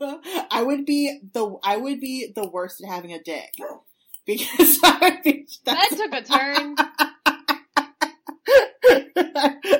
[0.50, 3.52] I would be the I would be the worst at having a dick
[4.26, 5.46] because I would be.
[5.64, 6.76] That took a turn.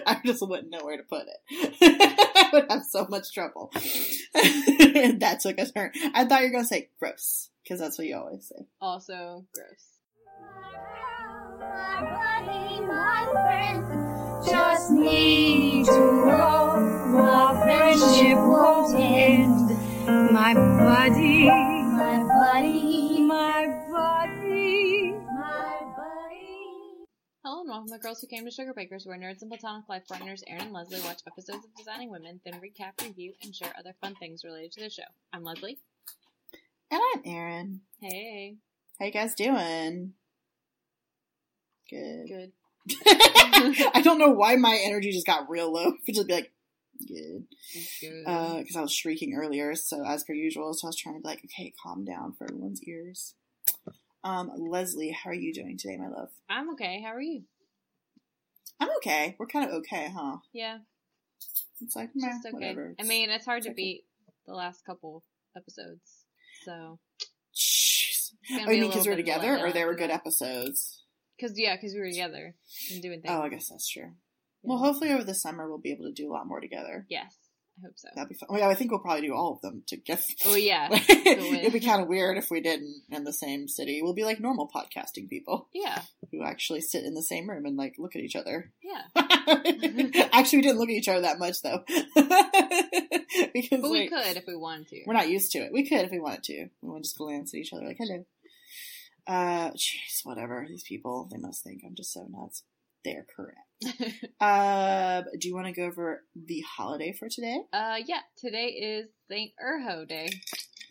[0.06, 2.33] I just wouldn't know where to put it.
[2.37, 3.71] I would have so much trouble.
[3.75, 5.92] that took a turn.
[6.15, 8.67] I thought you were gonna say gross because that's what you always say.
[8.81, 9.88] Also gross.
[14.44, 19.70] Just need to know our friendship won't end.
[20.05, 27.06] My buddy, my buddy, my buddy, my buddy.
[27.44, 30.42] Hello and welcome to Girls Who Came to Sugarbakers, where nerds and platonic life partners
[30.48, 34.16] Erin and Leslie watch episodes of Designing Women, then recap, review, and share other fun
[34.16, 35.02] things related to the show.
[35.32, 35.78] I'm Leslie.
[36.91, 37.82] And I'm Erin.
[38.00, 38.56] Hey.
[38.98, 40.14] How you guys doing?
[41.88, 42.27] Good.
[42.27, 42.52] Good.
[43.94, 45.92] I don't know why my energy just got real low.
[46.08, 46.50] It just be like,
[47.05, 47.47] good.
[48.01, 51.28] Because I was shrieking earlier, so as per usual, so I was trying to be
[51.28, 53.34] like, okay, calm down for everyone's ears.
[54.25, 56.28] Um, Leslie, how are you doing today, my love?
[56.48, 57.03] I'm okay.
[57.03, 57.42] How are you?
[58.81, 59.36] I'm okay.
[59.39, 60.39] We're kind of okay, huh?
[60.53, 60.78] Yeah.
[61.81, 62.53] It's like, meh, okay.
[62.53, 62.94] whatever.
[63.00, 63.77] I mean, it's hard to okay.
[63.77, 64.05] beat
[64.47, 65.25] the last couple
[65.56, 66.25] episodes.
[66.64, 66.98] So.
[68.50, 71.03] Oh, you mean because we're bit of a together, or they were good episodes?
[71.41, 72.55] Cause yeah, cause we were together
[72.92, 73.33] and doing things.
[73.34, 74.12] Oh, I guess that's true.
[74.62, 77.05] Well, hopefully over the summer we'll be able to do a lot more together.
[77.08, 77.34] Yes,
[77.78, 78.08] I hope so.
[78.14, 78.48] That'd be fun.
[78.50, 80.22] Well, yeah, I think we'll probably do all of them together.
[80.46, 84.00] Oh yeah, It'd be kind of weird if we didn't in the same city.
[84.02, 87.77] We'll be like normal podcasting people yeah, who actually sit in the same room and
[87.77, 88.70] like look at each other.
[88.82, 89.02] yeah.
[90.32, 91.82] actually, we didn't look at each other that much though,
[93.52, 95.02] because But we like, could if we wanted to.
[95.06, 95.72] we're not used to it.
[95.72, 96.69] We could if we wanted to.
[96.82, 98.24] We would just glance at each other like hello.
[99.26, 100.66] Uh, jeez, whatever.
[100.69, 102.64] These people, they must think I'm just so nuts.
[103.05, 103.58] They're correct.
[104.41, 107.61] Uh, do you want to go over the holiday for today?
[107.72, 108.20] uh, yeah.
[108.36, 110.28] Today is Saint Urho Day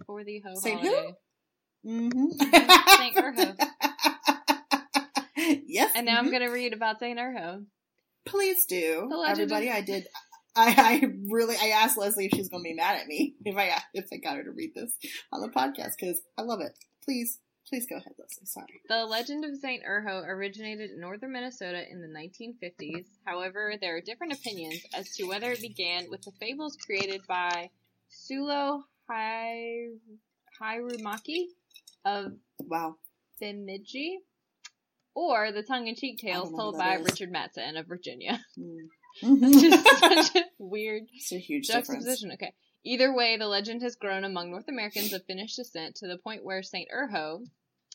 [0.06, 0.90] for the Ho Saint who?
[0.90, 1.16] holiday.
[1.86, 2.30] Mm-hmm.
[2.98, 3.58] Saint Urho.
[5.68, 5.92] yes.
[5.96, 6.32] And now I'm mhm.
[6.32, 7.66] gonna read about Saint Urho.
[8.26, 9.70] Please do, everybody.
[9.70, 10.08] I did.
[10.56, 13.56] I, I really I asked Leslie if she's going to be mad at me if
[13.58, 14.94] I if I got her to read this
[15.32, 16.78] on the podcast because I love it.
[17.04, 17.40] Please,
[17.72, 18.46] please go ahead, Leslie.
[18.46, 18.82] Sorry.
[18.90, 23.06] The legend of Saint Urho originated in northern Minnesota in the 1950s.
[23.26, 27.70] However, there are different opinions as to whether it began with the fables created by
[28.12, 29.88] Sulo Hi-
[30.62, 31.46] Hirumaki
[32.06, 32.96] of Wow.
[33.40, 34.20] Bemidji,
[35.16, 37.06] or the tongue-in-cheek tales told by is.
[37.06, 38.40] Richard Mattson of Virginia.
[39.22, 39.42] Mm.
[39.60, 41.88] Just such a weird it's a huge difference.
[41.90, 42.32] juxtaposition.
[42.32, 42.54] Okay.
[42.86, 46.46] Either way, the legend has grown among North Americans of Finnish descent to the point
[46.46, 47.46] where Saint Urho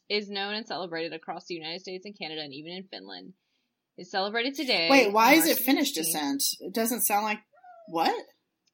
[0.08, 3.32] is known and celebrated across the United States and Canada and even in Finland.
[3.98, 4.88] It's celebrated today.
[4.90, 5.94] Wait, why is it Finnish 16th.
[5.94, 6.42] descent?
[6.60, 7.38] It doesn't sound like
[7.88, 8.14] what?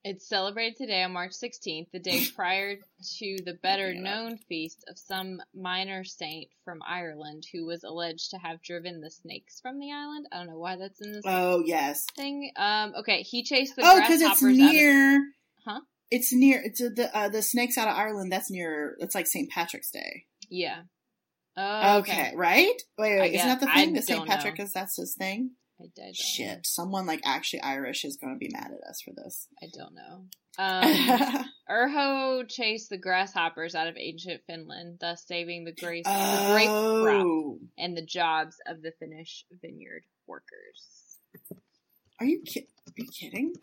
[0.05, 4.99] It's celebrated today on March 16th, the day prior to the better known feast of
[4.99, 9.93] some minor saint from Ireland who was alleged to have driven the snakes from the
[9.93, 10.27] island.
[10.33, 12.05] I don't know why that's in this Oh yes.
[12.17, 12.51] thing.
[12.57, 15.25] Um, okay, he chased the oh, because it's out of near.
[15.65, 15.81] Huh?
[16.11, 16.61] It's near.
[16.65, 18.33] It's uh, the uh, the snakes out of Ireland.
[18.33, 18.97] That's near.
[18.99, 19.49] It's like St.
[19.51, 20.25] Patrick's Day.
[20.51, 20.83] Yeah.
[21.57, 22.81] Oh, Okay, right?
[22.99, 23.91] Wait, wait, isn't that the thing?
[23.91, 24.27] I that St.
[24.27, 24.65] Patrick know.
[24.65, 25.53] is that's his thing.
[25.81, 29.03] I, I don't Shit, someone like actually Irish is going to be mad at us
[29.03, 29.49] for this.
[29.63, 30.25] I don't know.
[30.59, 36.69] Um, Urho chased the grasshoppers out of ancient Finland, thus saving the, grace, the grape
[36.69, 41.19] crop oh, and the jobs of the Finnish vineyard workers.
[42.21, 43.55] are you ki- are you kidding?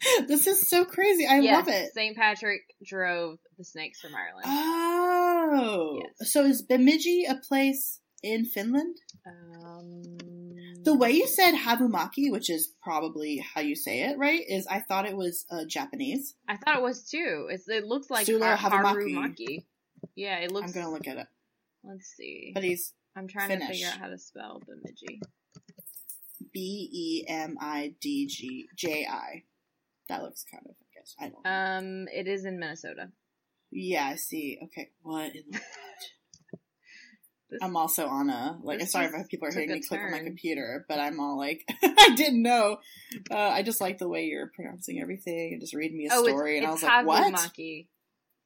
[0.28, 1.26] this is so crazy.
[1.26, 1.92] I Yes, love it.
[1.92, 2.16] St.
[2.16, 4.44] Patrick drove the snakes from Ireland.
[4.46, 6.30] Oh, Yes.
[6.32, 8.96] so is Bemidji a place in Finland?
[9.26, 10.02] Um,
[10.84, 14.42] The way you said Habumaki, which is probably how you say it, right?
[14.48, 16.34] Is I thought it was uh, Japanese.
[16.48, 17.48] I thought it was too.
[17.50, 19.14] It's, it looks like Sulo Har- Havamaki.
[19.14, 19.64] Harumaki.
[20.16, 20.68] Yeah, it looks.
[20.74, 21.26] I'm gonna look at it,
[21.84, 22.52] Let's see.
[22.54, 25.20] but he's I'm trying to figure out how to spell Bemidji.
[26.52, 29.44] B E M I D G J I.
[30.10, 31.14] That looks kind of, I guess.
[31.18, 31.50] I don't know.
[32.02, 33.10] Um, it is in Minnesota.
[33.70, 34.58] yeah, I see.
[34.64, 35.64] Okay, what in the world?
[37.50, 38.80] This- I'm also on a like.
[38.82, 42.14] sorry if people are hearing me click on my computer, but I'm all like, I
[42.14, 42.76] didn't know.
[43.28, 46.22] Uh, I just like the way you're pronouncing everything and just reading me a oh,
[46.28, 47.50] story, it's, and I it's was like, what?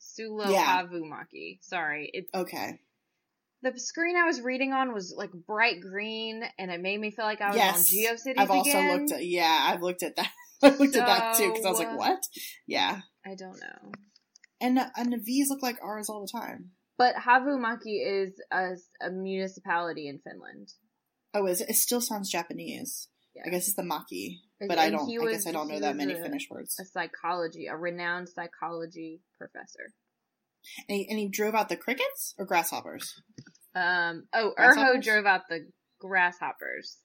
[0.00, 0.82] Sulo Yeah.
[0.86, 1.58] Havumaki.
[1.62, 2.78] Sorry, it's Okay.
[3.60, 7.26] the screen I was reading on was like bright green, and it made me feel
[7.26, 7.76] like I was Yes.
[7.76, 9.00] on GeoCities I've also again.
[9.00, 10.30] looked at yeah, I've looked at that.
[10.62, 12.20] I looked at that too because I was like, what?
[12.66, 13.92] Yeah, I don't know.
[14.60, 16.70] and uh, and the V's look like ours all the time.
[16.96, 18.74] But Havumaki is a,
[19.04, 20.68] a municipality in Finland.
[21.34, 21.70] Oh, is it?
[21.70, 23.08] It still sounds Japanese.
[23.34, 23.42] Yeah.
[23.46, 24.36] I guess it's the maki.
[24.68, 25.08] but I don't.
[25.08, 26.76] he I was- guess I don't know that many a- Finnish words.
[26.80, 29.92] A psychology, a renowned psychology professor.
[30.88, 33.20] And he, and he drove out the crickets or grasshoppers.
[33.74, 34.28] Um.
[34.32, 35.66] Oh, Urho drove out the
[36.00, 36.98] grasshoppers,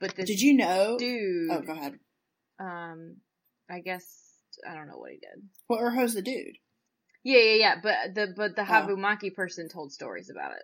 [0.00, 0.96] but this Did you know?
[0.98, 1.50] dude?
[1.50, 1.98] Oh, go ahead.
[2.58, 3.16] Um,
[3.70, 4.04] I guess
[4.68, 5.42] I don't know what he did.
[5.68, 6.56] Well, Urho's the dude.
[7.24, 7.74] Yeah, yeah, yeah.
[7.82, 8.64] But the but the Oh.
[8.64, 10.62] Habumaki person told stories about it.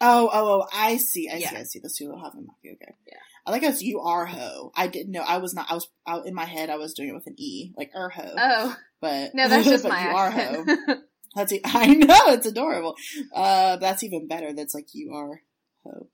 [0.00, 0.66] Oh, oh, oh!
[0.72, 1.28] I see.
[1.28, 1.56] I see.
[1.56, 1.78] I see.
[1.80, 2.72] The Sulu Havamaki.
[2.74, 2.94] Okay.
[3.06, 3.18] Yeah.
[3.46, 4.72] I like how it's you are ho.
[4.76, 5.22] I didn't know.
[5.26, 5.70] I was not.
[5.70, 6.68] I was out in my head.
[6.70, 8.34] I was doing it with an e, like Urho.
[8.36, 10.64] Oh but no, that's just my you are ho.
[11.36, 12.94] That's e- I know it's adorable.
[13.34, 14.52] Uh, that's even better.
[14.52, 15.40] That's like you are
[15.84, 16.08] ho.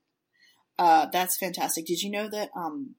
[0.79, 1.85] Uh, that's fantastic.
[1.85, 2.95] Did you know that um,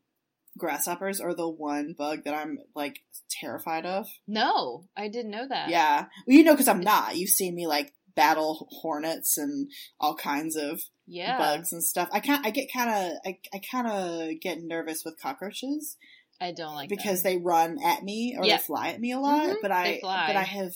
[0.58, 3.00] grasshoppers are the one bug that I'm like
[3.30, 4.06] terrified of?
[4.26, 5.70] no, I didn't know that.
[5.70, 7.16] Yeah, well, you know, because I'm not.
[7.16, 11.38] You've seen me like battle hornets and all kinds of yeah.
[11.38, 12.08] bugs and stuff.
[12.12, 12.46] I can't.
[12.46, 13.18] I get kind of.
[13.24, 15.96] I, I kind of get nervous with cockroaches
[16.40, 17.32] I don't like because them.
[17.32, 19.46] they run at me or they fly at me a lot.
[19.46, 20.00] Mhm, But I.
[20.02, 20.72] But I have.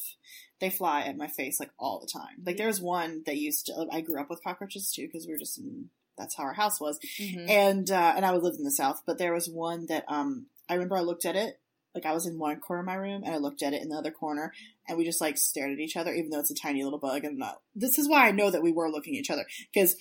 [0.59, 2.43] They fly at my face like all the time.
[2.45, 3.87] Like there was one that used to.
[3.93, 5.91] I grew up with cockroaches too because we were just in.
[6.19, 7.49] That's how our house was, Mhm.
[7.51, 9.03] and uh, and I would live in the south.
[9.07, 11.61] But there was one that um I remember I looked at it
[11.95, 13.89] like I was in one corner of my room and I looked at it in
[13.89, 14.53] the other corner
[14.87, 17.25] and we just like stared at each other even though it's a tiny little bug
[17.25, 17.63] and not.
[17.75, 19.95] This is why I know that we were looking at each other because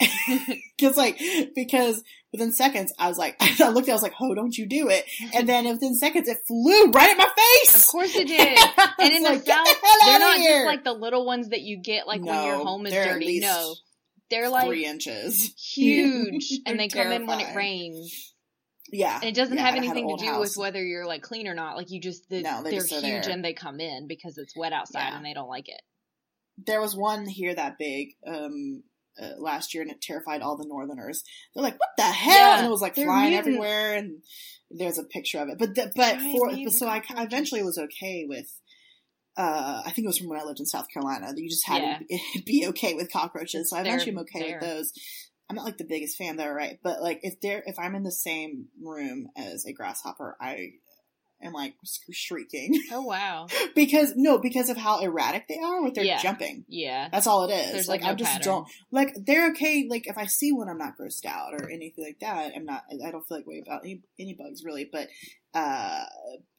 [0.78, 1.18] because like
[1.56, 2.04] because
[2.34, 4.66] within seconds I was like I looked at it, I was like oh don't you
[4.66, 7.30] do it and then within seconds it flew right at my
[7.64, 7.82] face.
[7.84, 8.58] Of course it did.
[9.00, 10.58] And in Like, get south, the they're not here.
[10.60, 13.40] just like the little ones that you get like when your home is dirty.
[13.40, 13.76] No,
[14.30, 15.54] they're like three inches.
[15.76, 18.34] huge, and they They're come in when it rains.
[18.92, 20.40] Yeah, And it doesn't Yeah, have anything to do house.
[20.40, 21.76] with whether you're like clean or not.
[21.76, 23.32] Like you just the, No, they they're just huge there.
[23.34, 25.18] and they come in because it's wet outside Yeah.
[25.18, 25.82] and they don't like it.
[26.66, 28.84] there was one here that big um
[29.22, 31.24] uh, last year and it terrified all the northerners
[31.54, 33.40] they're like what the hell Yeah, and it was like flying mutants.
[33.48, 34.22] everywhere and
[34.70, 37.78] there's a picture of it but the, but for but so I, I eventually was
[37.78, 38.48] okay with
[39.38, 41.68] uh i think it was from when i lived in south carolina that you just
[41.68, 41.98] had Yeah.
[42.00, 44.60] to be, okay with cockroaches so i They're eventually am okay there.
[44.60, 44.94] with those
[45.50, 48.04] i'm not like the biggest fan though right but like if they're if i'm in
[48.04, 50.70] the same room as a grasshopper i
[51.44, 51.74] am like
[52.12, 56.22] shrieking Oh wow, because no because of how erratic they are with their Yeah.
[56.22, 57.10] jumping yeah.
[57.12, 57.72] that's all it is.
[57.74, 58.46] There's, like, like, no I just pattern.
[58.46, 59.86] don't like they're okay.
[59.90, 62.54] Like if I see one, I'm not grossed out or anything like that.
[62.56, 62.84] I'm not.
[63.06, 64.90] I don't feel like way about any, any bugs really.
[64.92, 65.10] But
[65.54, 66.06] uh,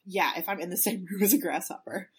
[0.05, 2.09] yeah, if I'm in the same room as a grasshopper,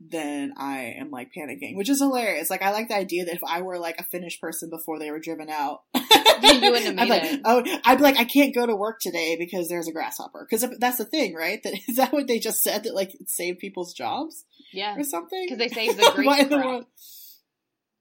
[0.00, 2.50] then I am like panicking, which is hilarious.
[2.50, 5.10] Like I like the idea that if I were like a Finnish person before they
[5.10, 5.80] were driven out,
[6.42, 9.36] You wouldn't have I'd like, oh, I'd be like, I can't go to work today
[9.38, 10.46] because there's a grasshopper.
[10.48, 11.60] Because that's the thing, right?
[11.62, 15.02] That is that what they just said that like it saved people's jobs Yeah, or
[15.02, 15.44] something?
[15.44, 16.88] because they saved the grape Why in the crop.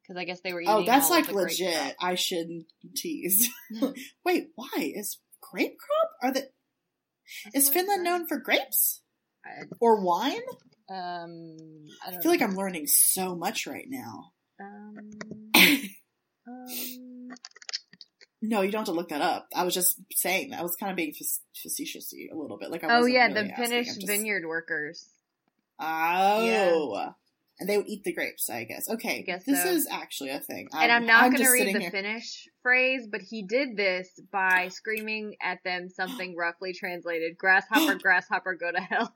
[0.04, 0.84] Because I guess they were oh, eating.
[0.84, 1.96] Oh, that's like legit.
[2.00, 3.50] I shouldn't tease.
[4.24, 6.12] Wait, why is grape crop?
[6.22, 6.50] Are the
[7.54, 9.02] is Finland known for grapes
[9.46, 10.40] I, or wine?
[10.90, 11.56] Um,
[12.06, 12.42] I, don't I feel like.
[12.42, 14.32] I'm learning so much right now.
[14.60, 15.12] Um,
[16.48, 17.30] um,
[18.42, 19.48] no, you don't have to look that up.
[19.56, 20.60] I was just saying that.
[20.60, 22.72] I was kind of being fac- facetious a little bit.
[22.72, 23.56] Like, I oh yeah, really the.
[23.56, 25.10] Finnish just- vineyard workers.
[25.80, 27.14] Oh.
[27.60, 28.88] And they would eat the grapes, I guess.
[28.88, 29.70] Okay, I guess this so.
[29.70, 30.70] is actually a thing.
[30.74, 34.68] and I'm not going to read the here- Finnish phrase, but he did this by
[34.68, 39.16] screaming at them something roughly translated: "Grasshopper, grasshopper, go to hell."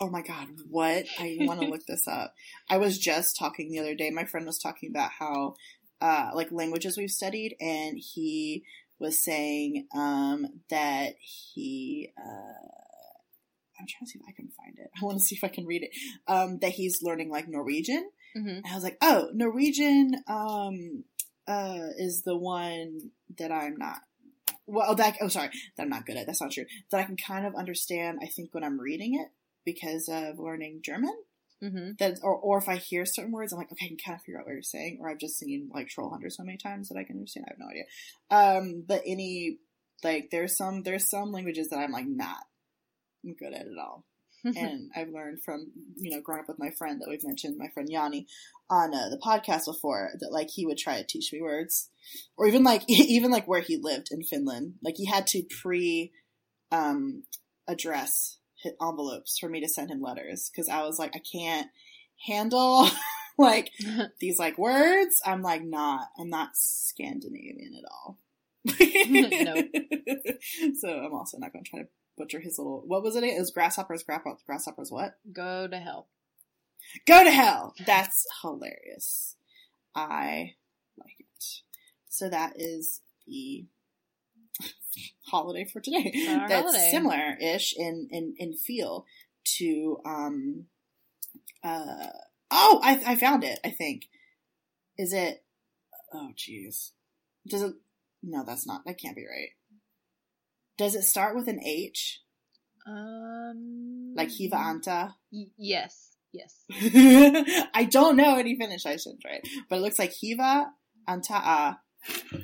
[0.00, 1.06] Oh my god, what?
[1.18, 2.34] I want to look this up.
[2.70, 4.10] I was just talking the other day.
[4.10, 5.56] My friend was talking about how,
[6.00, 8.64] uh, like languages we've studied, and he
[9.00, 12.12] was saying um, that he.
[12.16, 12.78] Uh,
[13.80, 14.90] I'm trying to see if I can find it.
[15.00, 15.90] I want to see if I can read it.
[16.28, 21.04] Um, that he's learning like Norwegian, hmm and I was like, oh, Norwegian um,
[21.48, 23.98] uh, is the one that I'm not.
[24.66, 26.26] Well, that oh, sorry, that I'm not good at.
[26.26, 26.66] That's not true.
[26.92, 28.20] That I can kind of understand.
[28.22, 29.32] I think when I'm reading it
[29.72, 31.14] because of learning German.
[31.60, 34.16] hmm That or or if I hear certain words, I'm like, okay, I can kind
[34.16, 34.98] of figure out what you're saying.
[35.00, 37.46] Or I've just seen like Troll Hunter so many times that I can understand.
[37.46, 37.86] I have no idea.
[38.30, 39.58] Um, but any
[40.04, 42.44] like there's some there's some languages that I'm like not
[43.38, 44.04] good at at all
[44.44, 47.68] and I've learned from you know growing up with my friend that we've mentioned, my
[47.74, 48.26] friend Yanni,
[48.70, 51.90] on uh, the podcast before that like he would try to teach me words,
[52.36, 56.12] or even like even like where he lived in Finland, like he had to pre
[56.70, 57.24] um
[57.66, 58.38] address
[58.80, 61.68] envelopes for me to send him letters because I was like I can't
[62.26, 62.88] handle
[63.38, 63.70] like
[64.20, 65.20] these like words.
[65.24, 68.18] I'm like not I'm not Scandinavian at all.
[70.76, 72.82] So I'm also not going to try to butcher his little.
[72.86, 73.24] What was it?
[73.24, 74.02] It was grasshoppers.
[74.02, 74.42] Grasshoppers.
[74.46, 74.90] Grasshoppers.
[74.90, 75.14] What?
[75.32, 76.08] go to hell.
[77.06, 77.74] Go to hell.
[77.86, 79.36] That's hilarious.
[79.94, 80.54] I
[80.98, 81.44] like it.
[82.08, 83.66] So that is the
[85.26, 86.12] holiday for today.
[86.28, 86.90] Our that's holiday.
[86.90, 89.06] similar-ish in in in feel
[89.58, 90.64] to um
[91.64, 92.06] uh
[92.50, 94.04] oh I I found it I think.
[94.96, 95.44] Is it
[96.12, 96.90] oh jeez.
[97.46, 97.74] Does it
[98.22, 99.50] no that's not that can't be right.
[100.76, 102.22] Does it start with an H?
[102.86, 105.14] Um, like Hiva Anta?
[105.30, 106.54] y- yes, yes.
[107.74, 110.68] I don't know any Finnish I shouldn't try it but it looks like Hiva
[111.08, 111.76] Antaa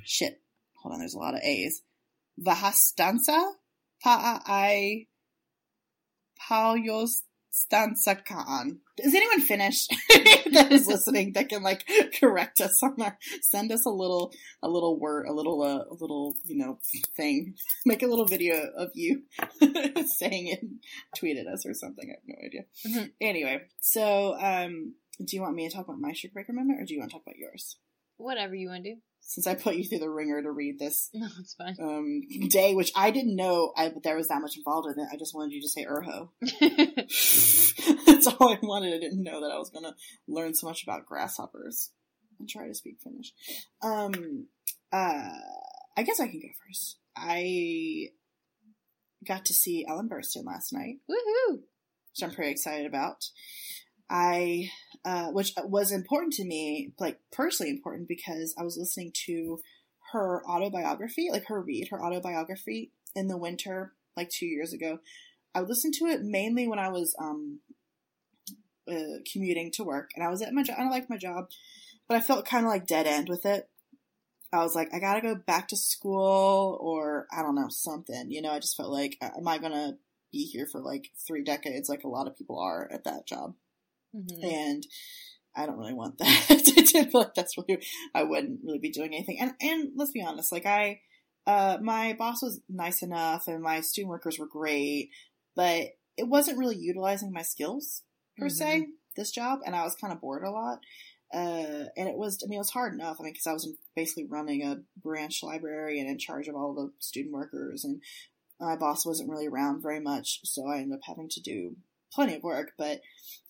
[0.04, 0.42] shit.
[0.83, 1.83] Hold on there's a lot of A's
[2.41, 3.53] Vahastansa?
[4.05, 5.07] Pa'a I
[6.41, 8.79] Paljostansakaan.
[8.99, 9.87] Is anyone Finnish
[10.53, 11.85] that is listening that can like
[12.21, 14.31] correct us on our send us a little
[14.62, 16.79] a little word a little uh, a little you know
[17.17, 17.55] thing.
[17.87, 19.23] Make a little video of you
[20.07, 20.61] saying it
[21.19, 22.11] tweet at us or something.
[22.11, 22.64] I have no idea.
[22.87, 23.12] Mhm.
[23.21, 26.93] anyway so um do you want me to talk about my Sugarbaker moment or do
[26.95, 27.76] you want to talk about yours?
[28.17, 29.00] Whatever you want to do.
[29.26, 31.76] Since I put you through the ringer to read this No, it's fine.
[31.81, 35.09] um, day, which I didn't know I, there was that much involved in it.
[35.12, 36.28] I just wanted you to say Urho.
[38.07, 38.95] That's all I wanted.
[38.95, 39.95] I didn't know that I was going to
[40.28, 41.90] learn so much about grasshoppers
[42.38, 43.33] and try to speak Finnish.
[43.83, 44.47] Um,
[44.93, 45.31] uh,
[45.97, 46.99] I guess I can go first.
[47.16, 48.09] I
[49.26, 51.54] got to see Ellen Burstyn last night, Woohoo!
[52.12, 53.25] which I'm pretty excited about.
[54.11, 54.71] I,
[55.05, 59.61] uh, which was important to me, like personally important because I was listening to
[60.13, 64.99] her autobiography, like her read her autobiography in the winter, like two years ago.
[65.55, 67.61] I would listen to it mainly when I was um,
[68.91, 70.77] uh, commuting to work, and I was at my job.
[70.79, 71.49] I liked my job,
[72.09, 73.69] but I felt kind of like dead end with it.
[74.53, 78.31] I was like, I gotta go back to school, or I don't know, something.
[78.31, 79.97] You know, I just felt like, am I gonna
[80.31, 83.55] be here for like three decades, like a lot of people are at that job?
[84.14, 84.44] Mhm.
[84.44, 84.87] and
[85.56, 86.50] I don't really want that.
[86.97, 89.38] I feel like that's really I wouldn't really be doing anything.
[89.40, 91.00] And and let's be honest, like I,
[91.47, 95.11] uh, my boss was nice enough, and my student workers were great,
[95.54, 98.02] but it wasn't really utilizing my skills
[98.38, 98.87] per se.
[99.16, 100.80] This job, and I was kind of bored a lot.
[101.33, 103.16] Uh, and it was, I mean, it was hard enough.
[103.18, 106.75] I mean, because I was basically running a branch library and in charge of all
[106.75, 108.00] the student workers, and
[108.61, 111.76] my boss wasn't really around very much, so I ended up having to do
[112.14, 112.73] plenty of work.
[112.78, 113.00] But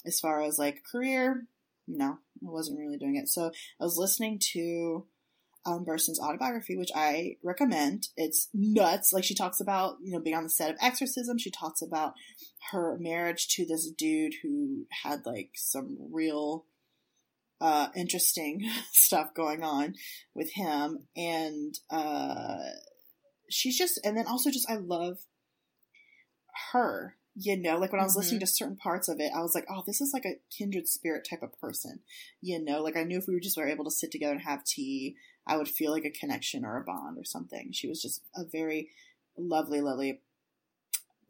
[0.07, 1.47] as far as like career,
[1.87, 3.29] no, I wasn't really doing it.
[3.29, 5.07] So I was listening to
[5.67, 8.09] Ellen Burstyn's autobiography, which I recommend.
[8.17, 9.13] It's nuts.
[9.13, 11.39] Like she talks about, you know, being on the set of Exorcism.
[11.39, 12.15] She talks about
[12.71, 16.67] her marriage to this dude who had like some real
[17.61, 19.95] uh interesting stuff going on
[20.35, 22.59] with him and uh
[23.49, 25.19] she's just and then also just I love
[26.73, 29.55] her you know like when i was listening to certain parts of it i was
[29.55, 32.01] like oh this is like a kindred spirit type of person
[32.41, 32.83] you know?
[32.83, 35.17] Like i knew if we were just were able to sit together and have tea
[35.47, 37.71] i would feel like a connection or a bond or something.
[37.73, 38.91] She was just a very
[39.37, 40.21] lovely lovely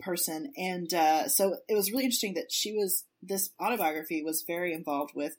[0.01, 0.53] person.
[0.57, 5.13] And uh, so it was really interesting that she was this autobiography was very involved
[5.15, 5.37] with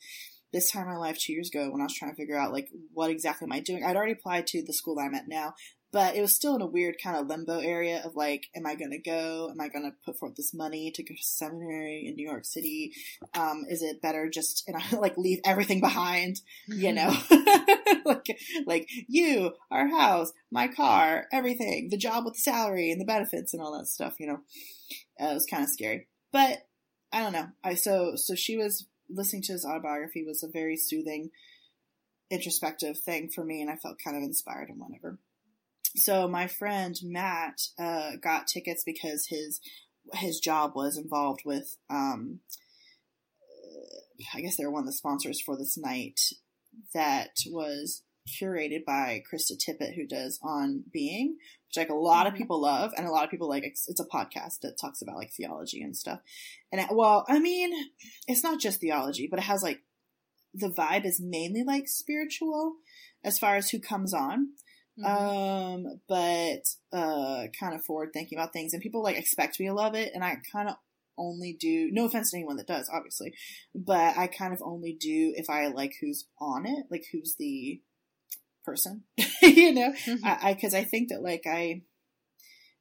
[0.51, 2.53] this time in my life two years ago when i was trying to figure out
[2.53, 3.83] like what exactly am i doing?
[3.83, 5.53] I'd already applied to the school that i'm at now
[5.95, 8.75] but it was still in a weird kind of limbo area of like, am I
[8.75, 9.47] going to go?
[9.49, 12.43] Am I going to put forth this money to go to seminary in New York
[12.43, 12.91] City?
[13.33, 17.15] Um, is it better just, and I like leave everything behind, you know,
[18.05, 18.27] like,
[18.67, 23.53] like you, our house, my car, everything, the job with the salary and the benefits
[23.53, 24.39] and all that stuff, you know,
[25.21, 26.67] uh, it was kind of scary, but
[27.13, 27.47] I don't know.
[27.63, 31.29] I, so, so she was listening to his autobiography was a very soothing,
[32.29, 33.61] introspective thing for me.
[33.61, 35.19] And I felt kind of inspired and whatever
[35.95, 39.59] so my friend Matt uh, got tickets because his
[40.13, 42.39] his job was involved with um,
[44.33, 46.19] I guess they were one of the sponsors for this night
[46.93, 48.03] that was
[48.41, 51.37] curated by Krista Tippett, who does On Being,
[51.67, 52.37] which like a lot of Mhm.
[52.37, 53.63] people love, and a lot of people like.
[53.63, 56.21] It's, it's a podcast that talks about like theology and stuff.
[56.71, 57.71] And it, well, I mean,
[58.27, 59.81] it's not just theology, but it has like
[60.53, 62.77] the vibe is mainly like spiritual
[63.23, 64.53] as far as who comes on
[64.99, 65.05] Mhm.
[65.85, 69.73] um but uh kind of forward thinking about things and people like expect me to
[69.73, 70.75] love it and i kind of
[71.17, 73.33] only do no offense to anyone that does obviously
[73.73, 77.81] but i kind of only do if i like who's on it like who's the
[78.63, 79.03] person
[79.41, 80.19] you know Mhm.
[80.23, 81.81] i i because i think that like i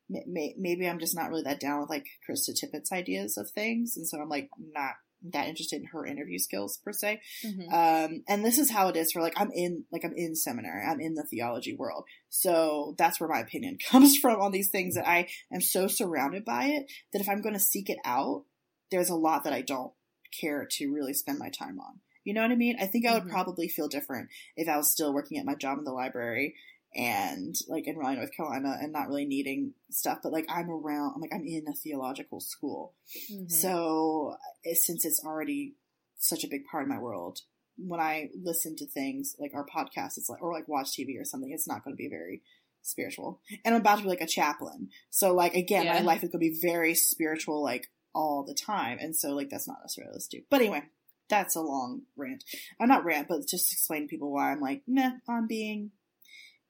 [0.09, 3.51] may, may, maybe i'm just not really that down with like krista tippett's ideas of
[3.51, 4.95] things and so i'm like not
[5.33, 7.73] that interested in her interview skills per se Mhm.
[7.73, 10.85] um, and this is how it is for like I'm in like I'm in seminary,
[10.85, 14.95] I'm in the theology world, so that's where my opinion comes from on these things.
[14.95, 18.45] That I am so surrounded by it that if I'm going to seek it out,
[18.91, 19.93] there's a lot that I don't
[20.39, 22.01] care to really spend my time on.
[22.25, 22.77] You know what I mean?
[22.81, 23.31] I think I would Mhm.
[23.31, 26.55] probably feel different if I was still working at my job in the library
[26.95, 30.19] and like in Raleigh, North Carolina, and not really needing stuff.
[30.23, 32.95] But like I'm around, I'm like I'm in a theological school,
[33.33, 33.51] Mhm.
[33.51, 34.37] so
[34.75, 35.75] since it's already
[36.19, 37.41] such a big part of my world,
[37.77, 41.25] when I listen to things like our podcast, it's like or like watch TV or
[41.25, 42.43] something, it's not going to be very
[42.83, 43.41] spiritual.
[43.65, 46.45] And I'm about to be like a chaplain, so like again, my life is going
[46.45, 50.43] to be very spiritual, like all the time, and so like that's not necessarily do.
[50.49, 50.85] But anyway,
[51.29, 52.45] that's a long rant.
[52.79, 55.91] I'm not rant, but just explain to people why I'm like, meh, on being.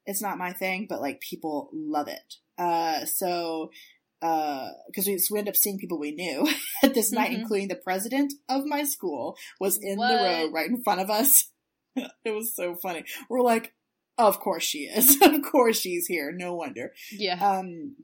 [0.06, 2.34] It's not my thing, but like people love it.
[2.58, 3.70] Uh, so,
[4.22, 6.46] uh, because we, so we end up seeing people we knew
[6.82, 7.40] at this night, Mhm.
[7.40, 10.08] including the president of my school was in What?
[10.08, 11.50] the row right in front of us.
[11.96, 13.04] it was so funny.
[13.28, 13.74] We're like,
[14.18, 15.18] of course she is.
[15.22, 16.32] of course she's here.
[16.32, 16.92] No wonder.
[17.12, 17.34] Yeah.
[17.44, 17.96] Um,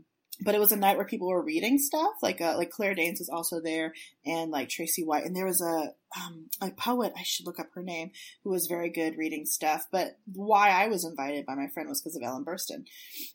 [0.43, 2.15] but it was a night where people were reading stuff.
[2.23, 3.93] Like uh, like Claire Danes was also there,
[4.25, 7.13] and like Tracy White, and there was a um, a poet.
[7.17, 8.11] I should look up her name,
[8.45, 9.87] who was very good reading stuff.
[9.93, 12.85] But why I was invited by my friend was because of Ellen Burstyn,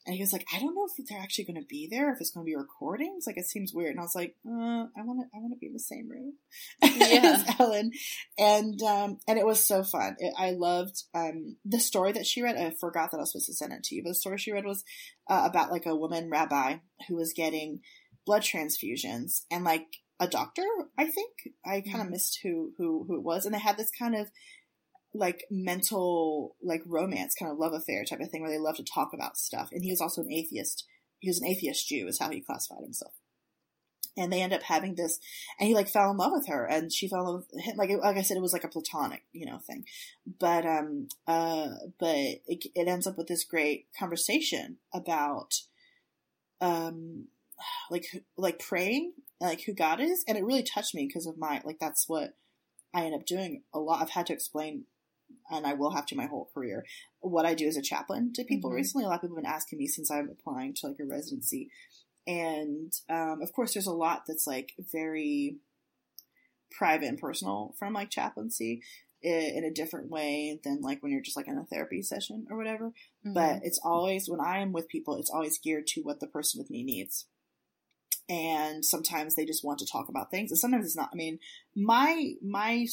[0.06, 2.20] and he was like, I don't know if they're actually going to be there, if
[2.20, 3.26] it's going to be recordings.
[3.28, 5.60] Like it seems weird, and I was like, uh, I want to I want to
[5.60, 6.34] be in the same room
[6.84, 7.44] Yeah.
[7.48, 7.92] as Ellen,
[8.38, 10.16] and um, and it was so fun.
[10.20, 12.58] It, I loved um the story that she read.
[12.58, 14.52] I forgot that I was supposed to send it to you, but the story she
[14.52, 14.84] read was
[15.30, 16.78] uh, about like a woman rabbi
[17.08, 17.80] who was getting
[18.26, 19.86] blood transfusions and like
[20.20, 20.64] a doctor
[20.98, 21.50] i think.
[21.66, 22.12] I kind of Mhm.
[22.12, 23.46] missed who who who it was.
[23.46, 24.30] And they had this kind of
[25.14, 28.84] like mental like romance kind of love affair type of thing where they love to
[28.84, 29.70] talk about stuff.
[29.72, 30.86] And he was also an atheist.
[31.20, 33.14] He was an atheist jew is how he classified himself.
[34.18, 35.20] And they end up having this
[35.60, 37.76] and he like fell in love with her and she fell in love with him.
[37.78, 39.86] Like like i said it was like a platonic you know thing.
[40.40, 41.70] But um uh
[42.00, 45.56] but it, it ends up with this great conversation about
[46.62, 47.28] um
[47.90, 48.06] like
[48.38, 51.78] like praying like who god is and it really touched me because of my like
[51.80, 52.32] that's what
[52.94, 54.86] i end up doing a lot i've had to explain
[55.50, 56.86] and i will have to my whole career
[57.20, 58.76] what i do as a chaplain to people Mhm.
[58.76, 61.06] recently a lot of people have been asking me since i'm applying to like a
[61.06, 61.70] residency
[62.28, 65.58] and um, of course there's a lot that's like very
[66.72, 68.82] private and personal from like chaplaincy
[69.22, 72.58] in a different way than like when you're just like in a therapy session or
[72.58, 72.94] whatever
[73.26, 73.34] Mm-hmm.
[73.34, 76.60] but it's always when i am with people it's always geared to what the person
[76.60, 77.26] with me needs
[78.30, 81.10] and sometimes they just want to talk about things and sometimes it's not.
[81.14, 81.40] I mean
[81.76, 82.86] my my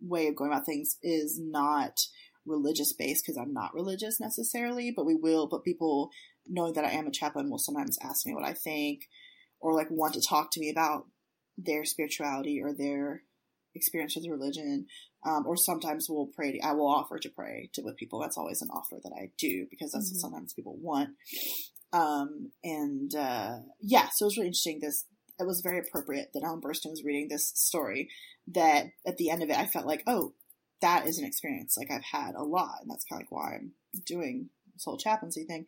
[0.00, 1.98] way of going about things is not
[2.46, 6.08] religious based because i'm not religious necessarily but we will but people
[6.46, 9.08] knowing that i am a chaplain will sometimes ask me what i think
[9.60, 11.06] or like want to talk to me about
[11.58, 13.22] their spirituality or their
[13.74, 14.86] experience with religion
[15.26, 18.20] um, or sometimes we'll pray to, i will offer to pray to with people.
[18.20, 20.14] That's always an offer that i do because that's Mhm.
[20.14, 21.10] what sometimes people want
[21.92, 25.04] um, and uh, yeah so it was really interesting this
[25.40, 28.08] it was very appropriate that ellen burstyn was reading this story
[28.46, 30.32] that at the end of it i felt like oh
[30.80, 33.54] that is an experience like i've had a lot and that's kind of like why
[33.54, 33.72] i'm
[34.06, 35.66] doing this whole chaplaincy thing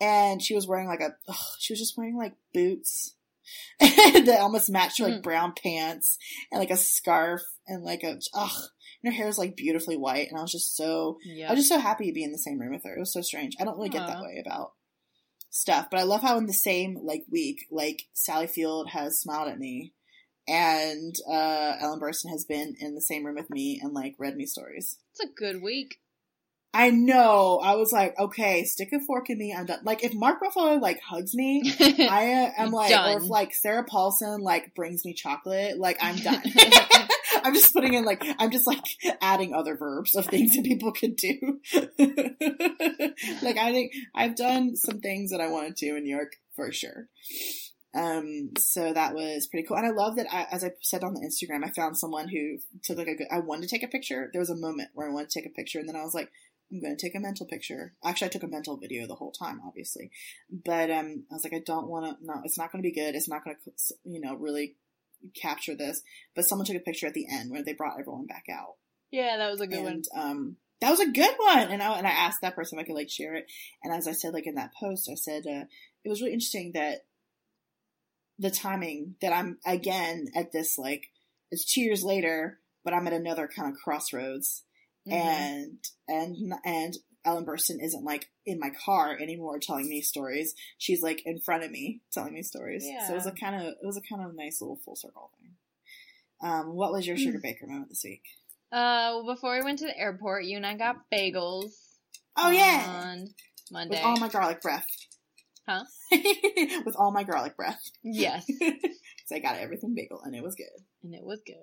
[0.00, 3.14] and she was wearing like a ugh, she was just wearing like boots
[3.80, 5.22] that almost matched her like Mhm.
[5.22, 6.16] brown pants
[6.50, 8.62] and like a scarf and like a ugh
[9.02, 11.48] and her hair is like beautifully white and i was just so yeah.
[11.48, 12.94] I was just so happy to be in the same room with her.
[12.94, 13.56] It was so strange.
[13.60, 14.72] I don't really get that way about
[15.52, 19.48] stuff, but I love how in the same like week, like Sally Field has smiled
[19.48, 19.92] at me,
[20.48, 24.34] and uh, Ellen Burstyn has been in the same room with me and like read
[24.34, 24.98] me stories.
[25.12, 25.98] it's a good week.
[26.74, 27.60] I know.
[27.62, 29.54] I was like, okay, stick a fork in me.
[29.56, 29.80] I'm done.
[29.84, 34.40] Like if Mark Ruffalo like hugs me, I am like, or if like Sarah Paulson
[34.40, 36.42] like brings me chocolate, like I'm done.
[37.44, 38.84] I'm just putting in like I'm just like
[39.20, 41.60] adding other verbs of things that people could do.
[43.42, 46.72] like I think I've done some things that I wanted to in New York for
[46.72, 47.08] sure.
[47.94, 50.26] Um, so that was pretty cool, and I love that.
[50.32, 53.26] I, as I said on the Instagram, I found someone who took like a good.
[53.30, 54.30] I wanted to take a picture.
[54.32, 56.14] There was a moment where I wanted to take a picture, and then I was
[56.14, 56.30] like,
[56.72, 57.94] I'm going to take a mental picture.
[58.02, 60.10] Actually, I took a mental video the whole time, obviously,
[60.50, 62.24] but um, I was like, I don't want to.
[62.24, 63.14] No, it's not going to be good.
[63.14, 64.76] It's not going to, you know, really
[65.34, 66.02] capture this.
[66.34, 68.76] But someone took a picture at the end where they brought everyone back out,
[69.10, 70.02] yeah, that was a good one.
[70.16, 71.68] um, that was a good one.
[71.70, 73.46] And I and I asked that person if I could like share it.
[73.82, 75.64] And as I said, like in that post, I said uh,
[76.04, 77.04] it was really interesting that
[78.38, 81.10] the timing that I'm again at this like
[81.50, 84.64] it's two years later, but I'm at another kind of crossroads
[85.06, 85.12] Mhm.
[85.12, 90.54] and and and Ellen Burstyn isn't like in my car anymore telling me stories.
[90.78, 92.84] She's like in front of me telling me stories.
[92.86, 93.06] Yeah.
[93.06, 95.30] So it was a kind of it was a kind of nice little full circle
[95.40, 95.52] thing.
[96.42, 98.22] Um, what was your Sugarbaker moment this week?
[98.72, 101.72] Uh, well, before we went to the airport, you and I got bagels.
[102.36, 103.28] Oh yeah, On
[103.70, 103.96] Monday.
[103.96, 104.86] with all my garlic breath.
[105.68, 105.84] Huh?
[106.84, 107.80] with all my garlic breath.
[108.02, 108.44] yes.
[109.26, 110.66] So I got everything bagel and it was good.
[111.04, 111.54] and it was good.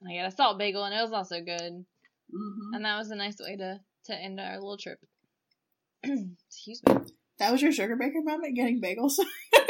[0.00, 1.84] And I got a salt bagel, and it was also good.
[2.34, 2.74] Mm-hmm.
[2.74, 4.98] And that was a nice way to to end our little trip.
[6.02, 6.94] Excuse me.
[7.38, 9.14] That was your Sugarbaker moment, getting bagels.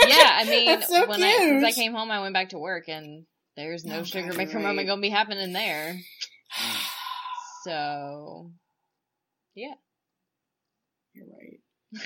[0.05, 2.59] Yeah, I mean, That's so when I since I came home, I went back to
[2.59, 3.25] work, and
[3.57, 5.97] there's no Oh, sugar God, maker you're moment gonna be happening there.
[7.63, 8.51] So,
[9.55, 9.75] yeah.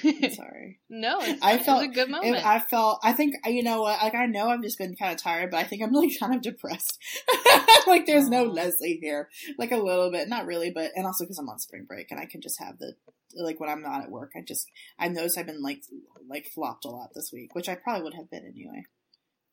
[0.02, 0.24] You're right.
[0.24, 0.80] I'm sorry.
[0.88, 2.36] no, it's, I felt- a good moment.
[2.36, 3.00] It- I felt.
[3.02, 4.02] I think you know what.
[4.02, 6.34] Like I know I've just been kind of tired, but I think I'm like kind
[6.34, 6.98] of depressed.
[7.86, 9.28] like there's no Leslie here.
[9.58, 12.20] Like a little bit, not really, but and also because I'm on spring break and
[12.20, 12.94] I can just have the
[13.36, 14.32] like when I'm not at work.
[14.36, 15.82] I just I noticed I've been like
[16.28, 18.82] like flopped a lot this week, which I probably would have been anyway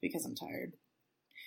[0.02, 0.74] because I'm tired.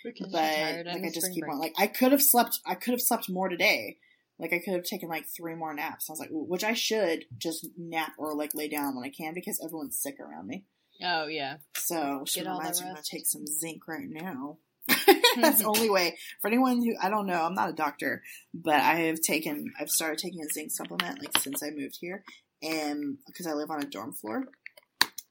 [0.04, 1.52] Because but tired like I just keep break.
[1.52, 3.96] on like I could have slept I could have slept more today.
[4.38, 6.08] Like I could have taken like three more naps.
[6.08, 9.34] I was like, which I should just nap or like lay down when I can
[9.34, 10.64] because everyone's sick around me.
[11.02, 11.56] Oh yeah.
[11.76, 14.58] So she Get reminds me I'm gonna take some zinc right now.
[15.36, 17.42] That's the only way for anyone who I don't know.
[17.42, 18.22] I'm not a doctor,
[18.54, 19.72] but I have taken.
[19.80, 22.22] I've started taking a zinc supplement like since I moved here,
[22.62, 24.44] and because I live on a dorm floor,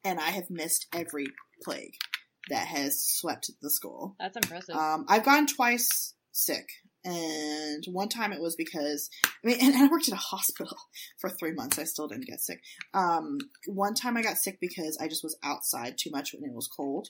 [0.04, 1.28] and I have missed every
[1.64, 1.94] plague
[2.50, 4.16] that has swept the school.
[4.20, 4.76] That's impressive.
[4.76, 6.68] Um, I've gone twice sick,
[7.06, 10.76] and one time it was because I mean, and, and I worked at a hospital
[11.20, 11.80] for three months.
[11.80, 12.62] I still didn't get sick.
[12.94, 13.38] Um,
[13.68, 16.68] one time I got sick because I just was outside too much when it was
[16.68, 17.08] cold,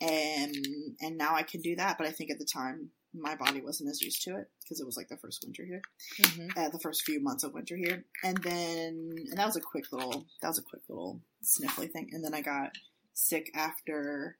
[0.00, 0.54] and
[1.00, 1.98] and now I can do that.
[1.98, 4.86] But I think at the time my body wasn't as used to it because it
[4.86, 5.82] was like the first winter here,
[6.18, 9.60] hmm uh, the first few months of winter here, and then and that was a
[9.60, 12.70] quick little that was a quick little sniffly thing, and then I got
[13.12, 14.36] sick after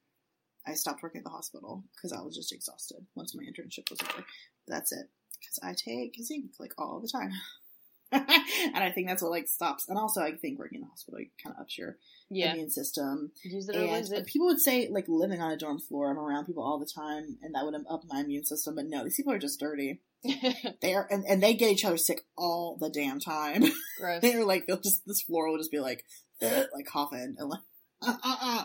[0.66, 4.00] I stopped working at the hospital because I was just exhausted once my internship was
[4.02, 4.24] over.
[4.68, 7.32] That's it because I take zinc like all the time.
[8.12, 11.18] and I think that's what like stops, and also I think working in the hospital
[11.42, 11.96] kind of ups your
[12.30, 12.52] Yeah.
[12.52, 13.32] immune system.
[13.44, 14.26] Use it And it.
[14.26, 17.38] people would say like living on a dorm floor, I'm around people all the time,
[17.42, 18.76] and that would up my immune system.
[18.76, 20.00] But no, these people are just dirty.
[20.82, 23.64] They are, and, and they get each other sick all the damn time.
[24.00, 24.22] Gross.
[24.22, 26.04] They're like, they'll just this floor will just be like,
[26.40, 27.60] like coughing and like,
[28.02, 28.64] uh, uh, uh.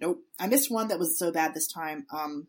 [0.00, 0.22] nope.
[0.38, 2.06] I missed one that was so bad this time.
[2.12, 2.48] Um,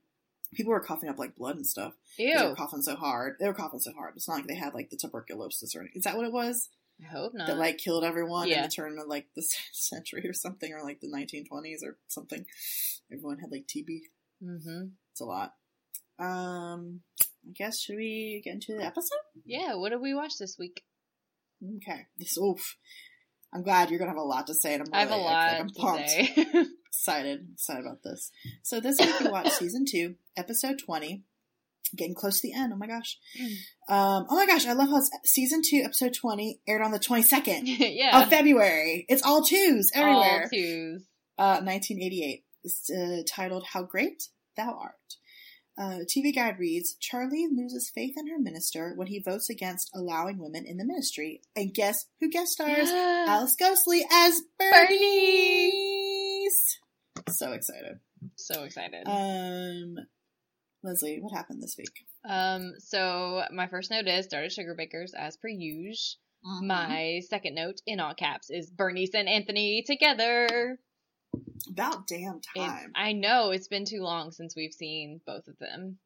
[0.53, 1.93] people were coughing up like blood and stuff.
[1.93, 3.38] 'cause They were coughing so hard.
[3.39, 4.15] They were coughing so hard.
[4.15, 5.97] It's not like they had like the tuberculosis or anything.
[5.97, 6.69] Is that what it was?
[7.01, 7.47] I hope not.
[7.47, 10.99] that like killed everyone in the turn of like the century or something, or like
[10.99, 12.45] the 1920s or something.
[13.12, 14.01] Everyone had like TB.
[14.41, 15.53] hmm It's a lot.
[16.17, 17.01] Um,
[17.47, 19.19] I guess should we get into the episode?
[19.45, 19.75] Yeah.
[19.75, 20.83] What did we watch this week?
[21.77, 22.07] Okay.
[22.17, 22.75] This oof.
[23.53, 24.73] I'm glad you're gonna have a lot to say.
[24.75, 26.09] And I'm I have a lot I'm pumped,
[26.88, 28.31] excited, excited about this.
[28.63, 31.23] So this week we watched season two, episode 20.
[31.95, 32.71] Getting close to the end.
[32.71, 33.17] Oh my gosh.
[33.89, 37.62] Um, oh my gosh, I love how season two, episode 20 aired on the 22nd
[37.65, 38.21] yeah.
[38.21, 39.07] of February.
[39.09, 40.43] It's all twos everywhere.
[40.43, 41.01] All twos.
[41.39, 42.43] uh, 1988.
[42.63, 44.21] It's uh, titled How Great
[44.55, 44.93] Thou Art.
[45.79, 50.37] Uh, TV Guide reads Charlie loses faith in her minister when he votes against allowing
[50.37, 51.39] women in the ministry.
[51.55, 52.89] And guess who guest stars?
[52.91, 55.69] Alice Ghostley as Bernice!
[57.29, 57.99] So excited.
[58.35, 59.03] so excited.
[59.05, 59.95] Um,
[60.83, 62.05] Leslie, what happened this week?
[62.27, 66.17] Um, so my first note is started Sugarbakers as per usual.
[66.45, 66.67] Mm-hmm.
[66.67, 70.79] My second note in all caps is Bernice and Anthony together.
[71.69, 72.91] About damn time.
[72.95, 75.97] I know it's been too long since we've seen both of them.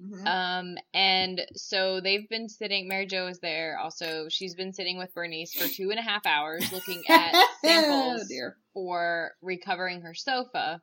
[0.00, 0.26] Mhm.
[0.26, 2.88] Um, and so they've been sitting.
[2.88, 3.78] Mary Jo is there.
[3.78, 7.48] Also, she's been sitting with Bernice for two and a half hours, looking at oh
[7.62, 8.56] samples dear.
[8.72, 10.80] for recovering her sofa.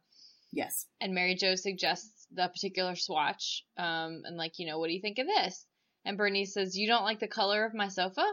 [0.51, 0.85] Yes.
[1.01, 3.63] And Mary Jo suggests the particular swatch.
[3.75, 5.65] Um, and like, you know, what do you think of this?
[6.05, 8.25] And Bernice says, "You don't like the color of my sofa."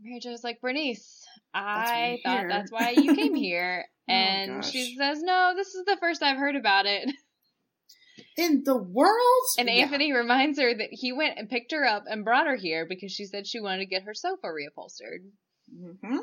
[0.00, 1.25] Mary Jo's like, "Bernice,
[1.64, 4.70] I thought here." that's why you came here." Oh, and gosh.
[4.70, 7.10] she says, "No, this is the first I've heard about it."
[8.38, 9.42] In the world?
[9.58, 9.74] And Yeah.
[9.82, 13.10] Anthony reminds her that he went and picked her up and brought her here because
[13.10, 15.28] she said she wanted to get her sofa reupholstered.
[15.74, 16.20] Mhm.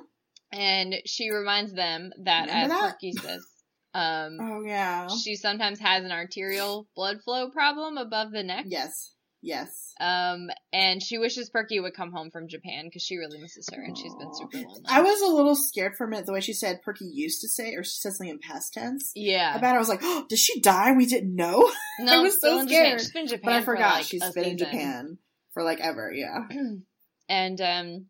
[0.54, 2.92] And she reminds them that, Remember as that?
[2.94, 3.46] Perky says,
[3.94, 5.08] um, Oh, yeah.
[5.10, 8.66] she sometimes has an arterial blood flow problem above the neck.
[8.70, 9.13] Yes.
[9.44, 9.94] Yes.
[10.00, 13.84] Um, and she wishes Perky would come home from Japan because she really misses her
[13.84, 14.82] and she's been super lonely.
[14.88, 17.50] I was a little scared for a minute the way she said Perky used to
[17.50, 19.12] say, or she said something in past tense.
[19.16, 19.56] yeah.
[19.58, 20.94] About her, I was like, oh, did she die?
[20.94, 21.70] We didn't know.
[22.00, 22.86] no, I was still so in Japan.
[22.86, 23.00] scared.
[23.02, 24.58] She's been in Japan But I for, forgot like, she's been in.
[24.58, 25.18] Japan
[25.54, 26.12] for like ever.
[26.14, 26.48] Yeah.
[27.30, 28.06] and um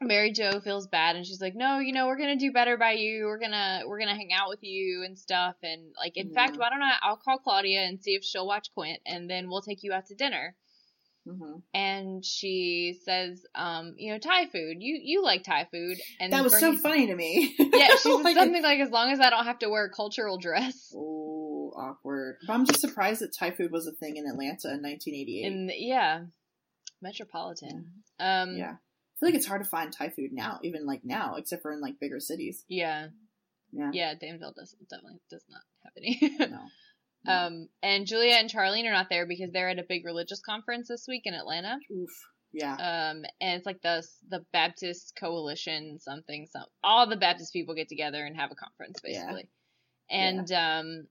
[0.00, 2.76] Mary Jo feels bad and she's like, "No, you know, we're going to do better
[2.76, 3.24] by you.
[3.24, 6.34] We're going to we're going to hang out with you and stuff and like in
[6.34, 9.48] fact, why don't I I'll call Claudia and see if she'll watch Quint and then
[9.48, 10.54] we'll take you out to dinner."
[11.26, 14.76] Hmm And she says, um, you know, Thai food.
[14.80, 15.98] You you like Thai food.
[16.20, 17.54] And That was so funny to me.
[17.74, 19.90] Yeah, she said Like, something like as long as I don't have to wear a
[19.90, 20.92] cultural dress.
[20.96, 22.36] Oh, awkward.
[22.46, 25.46] But I'm just surprised that Thai food was a thing in Atlanta in 1988.
[25.46, 26.24] And yeah,
[27.00, 27.92] metropolitan.
[28.18, 28.72] Um yeah.
[28.74, 31.72] I feel like it's hard to find Thai food now, even like now, except for
[31.72, 32.64] in like bigger cities.
[32.68, 33.08] Yeah.
[33.72, 33.90] Yeah.
[33.92, 36.20] Yeah, Danville does definitely does not have any.
[36.50, 36.60] No.
[37.26, 40.88] Um, and Julia and Charlene are not there because they're at a big religious conference
[40.88, 41.78] this week in Atlanta.
[41.90, 42.10] Oof.
[42.52, 42.74] Yeah.
[42.74, 47.88] Um, and it's like the the Baptist Coalition something some all the Baptist people get
[47.88, 49.48] together and have a conference basically.
[50.08, 50.28] Yeah.
[50.28, 51.06] And um,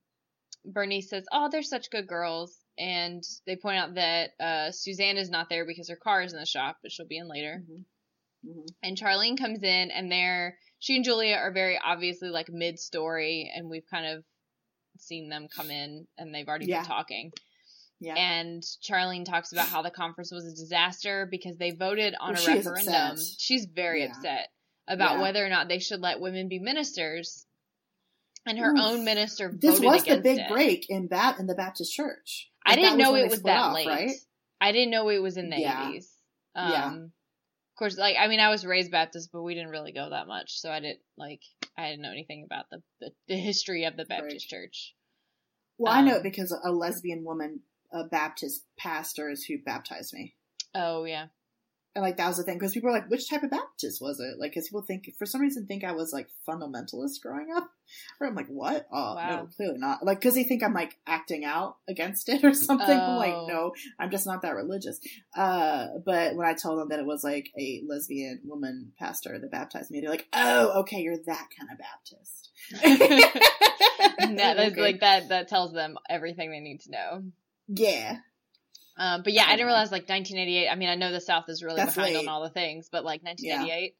[0.65, 5.30] Bernice says, "Oh, they're such good girls." And they point out that uh, Suzanne is
[5.30, 7.63] not there because her car is in the shop, but she'll be in later.
[7.69, 7.84] Mhm.
[8.45, 8.67] Mhm.
[8.84, 13.49] and Charlene comes in and they're she and Julia are very obviously like mid story
[13.56, 14.26] and we've kind of
[14.97, 16.79] seen them come in and they've already Yeah.
[16.82, 17.32] been talking.
[17.99, 18.15] Yeah.
[18.15, 22.43] And Charlene talks about how the conference was a disaster because they voted on Well,
[22.49, 22.93] a referendum.
[22.93, 23.36] upset.
[23.39, 24.10] She's very Yeah.
[24.12, 24.49] upset
[24.88, 25.21] about Yeah.
[25.21, 27.45] whether or not they should let women be ministers.
[28.45, 30.49] And her own minister this was the big it.
[30.49, 32.51] break in Bat in the Baptist church.
[32.65, 33.88] I Like, that didn't know it was that off, late.
[33.88, 34.12] right?
[34.60, 35.56] I didn't know it was in the.
[35.63, 36.10] 80s.
[36.56, 36.95] Um, Yeah.
[36.95, 40.27] Of course, like I mean, I was raised Baptist, but we didn't really go that
[40.27, 41.41] much, so I didn't like
[41.78, 44.96] I didn't know anything about the the, the history of the Baptist church.
[45.78, 50.14] Well, I know Um, it because a lesbian woman, a Baptist pastor, is who baptized
[50.14, 50.36] me.
[50.76, 51.28] Oh yeah,
[51.95, 54.19] And like that was the thing because people were like, "Which type of Baptist was
[54.19, 57.69] it?" Like, because people think for some reason think I was like fundamentalist growing up.
[58.19, 58.88] Or I'm like, "What?
[58.91, 59.27] Oh Wow.
[59.27, 62.89] no, clearly not." Like, because they think I'm like acting out against it or something.
[62.99, 63.17] I'm Oh.
[63.17, 64.99] like, no, I'm just not that religious.
[65.38, 69.51] Uh, but when I told them that it was like a lesbian woman pastor that
[69.51, 72.49] baptized me, they're like, "Oh, okay, you're that kind of Baptist."
[74.19, 74.82] that, that's Okay.
[74.82, 77.23] like that that tells them everything they need to know.
[77.67, 78.17] yeah,
[78.95, 80.69] Um, but yeah, I didn't realize like 1988.
[80.69, 82.19] I mean, I know the South is really That's behind late.
[82.19, 83.95] on all the things, but like 1988.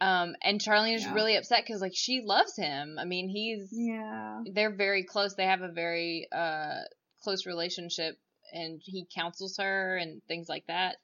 [0.00, 1.14] Um, and Charlene is Yeah.
[1.14, 2.96] really upset because like she loves him.
[2.98, 5.34] I mean, he's yeah, they're very close.
[5.34, 6.80] They have a very uh
[7.22, 8.16] close relationship,
[8.52, 10.96] and he counsels her and things like that.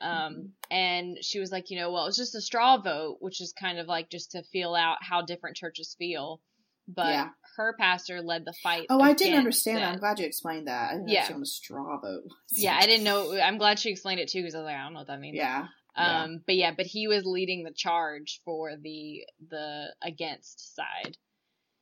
[0.00, 0.46] Um, Mm-hmm.
[0.70, 3.78] and she was like, you know, well, it's just a straw vote, which is kind
[3.78, 6.40] of like just to feel out how different churches feel.
[6.86, 7.28] But Yeah.
[7.56, 8.86] her pastor led the fight.
[8.90, 9.78] Oh, I didn't understand.
[9.78, 9.86] it.
[9.86, 10.90] I'm glad you explained that.
[10.90, 11.20] I didn't Yeah.
[11.20, 12.24] understand what a straw vote.
[12.52, 13.38] Yeah, I didn't know.
[13.40, 15.20] I'm glad she explained it too because I was like, I don't know what that
[15.20, 15.36] means.
[15.36, 15.68] Yeah.
[15.96, 16.22] yeah.
[16.24, 21.16] Um, but yeah, but he was leading the charge for the the against side.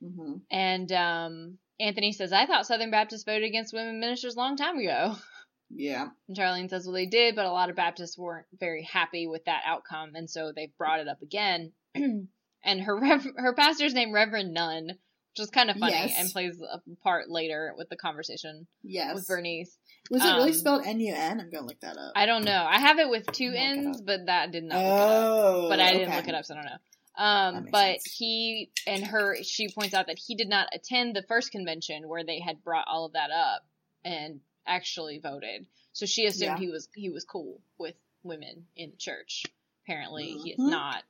[0.01, 4.57] hmm And um, Anthony says, I thought Southern Baptists voted against women ministers a long
[4.57, 5.17] time ago.
[5.75, 6.09] Yeah.
[6.29, 9.47] And Charlene says, well, they did, but a lot of Baptists weren't very happy with
[9.47, 11.73] that outcome, and so they brought it up again.
[12.65, 16.15] and her rev- her pastor's name Reverend Nunn, which is kind of funny Yes.
[16.19, 19.15] and plays a part later with the conversation Yes.
[19.15, 19.77] with Bernice.
[20.11, 21.41] Was it really Um, spelled N U N?
[21.41, 22.13] I'm gonna look that up.
[22.17, 22.67] I don't know.
[22.69, 25.23] I have it with two N's, but that did not look it up.
[25.25, 26.17] oh, But I didn't okay.
[26.17, 26.79] look it up, so I don't know.
[27.15, 28.15] Um, but sense.
[28.17, 32.25] he and her, she points out that he did not attend the first convention where
[32.25, 33.63] they had brought all of that up
[34.05, 35.67] and actually voted.
[35.93, 36.59] So she assumed Yeah.
[36.59, 39.45] he was he was cool with women in the church.
[39.85, 40.71] Apparently, he is Mhm.
[40.71, 41.03] not.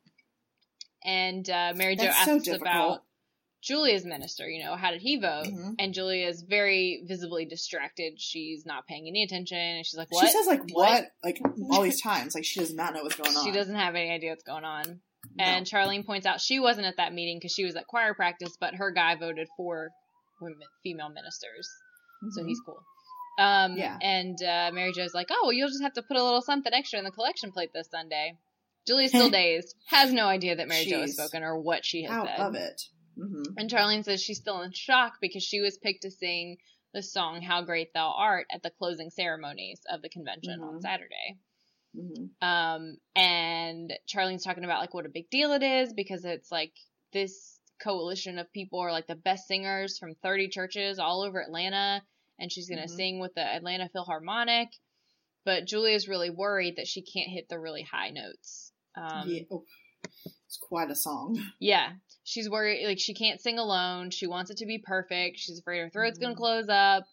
[1.05, 2.61] And uh, Mary Jo That's asks difficult.
[2.63, 3.03] about
[3.63, 4.49] Julia's minister.
[4.49, 5.47] You know, how did he vote?
[5.47, 5.75] Mhm.
[5.79, 8.21] And Julia is very visibly distracted.
[8.21, 10.75] She's not paying any attention, and she's like, "What?" She says like What?
[10.75, 11.05] what?
[11.25, 13.45] Like all these times, like she does not know what's going on.
[13.45, 15.01] She doesn't have any idea what's going on.
[15.37, 15.45] No.
[15.45, 18.57] And Charlene points out she wasn't at that meeting because she was at choir practice,
[18.61, 19.91] but her guy voted for
[20.41, 21.69] women, female ministers,
[22.33, 22.49] so Mhm.
[22.49, 22.83] he's cool.
[23.39, 23.97] Um, Yeah.
[24.03, 26.73] And uh, Mary Jo's like, "Oh, well, you'll just have to put a little something
[26.75, 28.37] extra in the collection plate this Sunday."
[28.87, 32.11] Julie's still dazed, has no idea that Mary Jo has spoken or what she has
[32.13, 32.41] out said.
[32.41, 32.83] of it.
[33.17, 36.59] hmm And Charlene says she's still in shock because she was picked to sing
[36.95, 40.83] the song "How Great Thou Art" at the closing ceremonies of the convention on Mhm.
[40.83, 41.39] Saturday.
[41.95, 46.51] hmm Um, and Charlene's talking about like what a big deal it is because it's
[46.51, 46.73] like
[47.13, 52.03] this coalition of people are like the best singers from 30 churches all over Atlanta,
[52.39, 52.97] and she's gonna Mhm.
[52.97, 54.69] sing with the Atlanta Philharmonic.
[55.45, 58.72] But Julia's really worried that she can't hit the really high notes.
[58.97, 59.43] Um, yeah.
[59.51, 59.65] Oh,
[60.47, 61.39] it's quite a song.
[61.61, 61.91] yeah.
[62.25, 64.11] She's worried, like, she can't sing alone.
[64.11, 65.39] She wants it to be perfect.
[65.39, 66.37] She's afraid her throat's going Mhm.
[66.37, 67.05] to close up.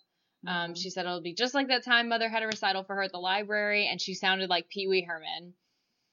[0.48, 0.78] Um, Mhm.
[0.82, 3.12] she said it'll be just like that time Mother had a recital for her at
[3.12, 5.54] the library, and she sounded like Pee Wee Herman.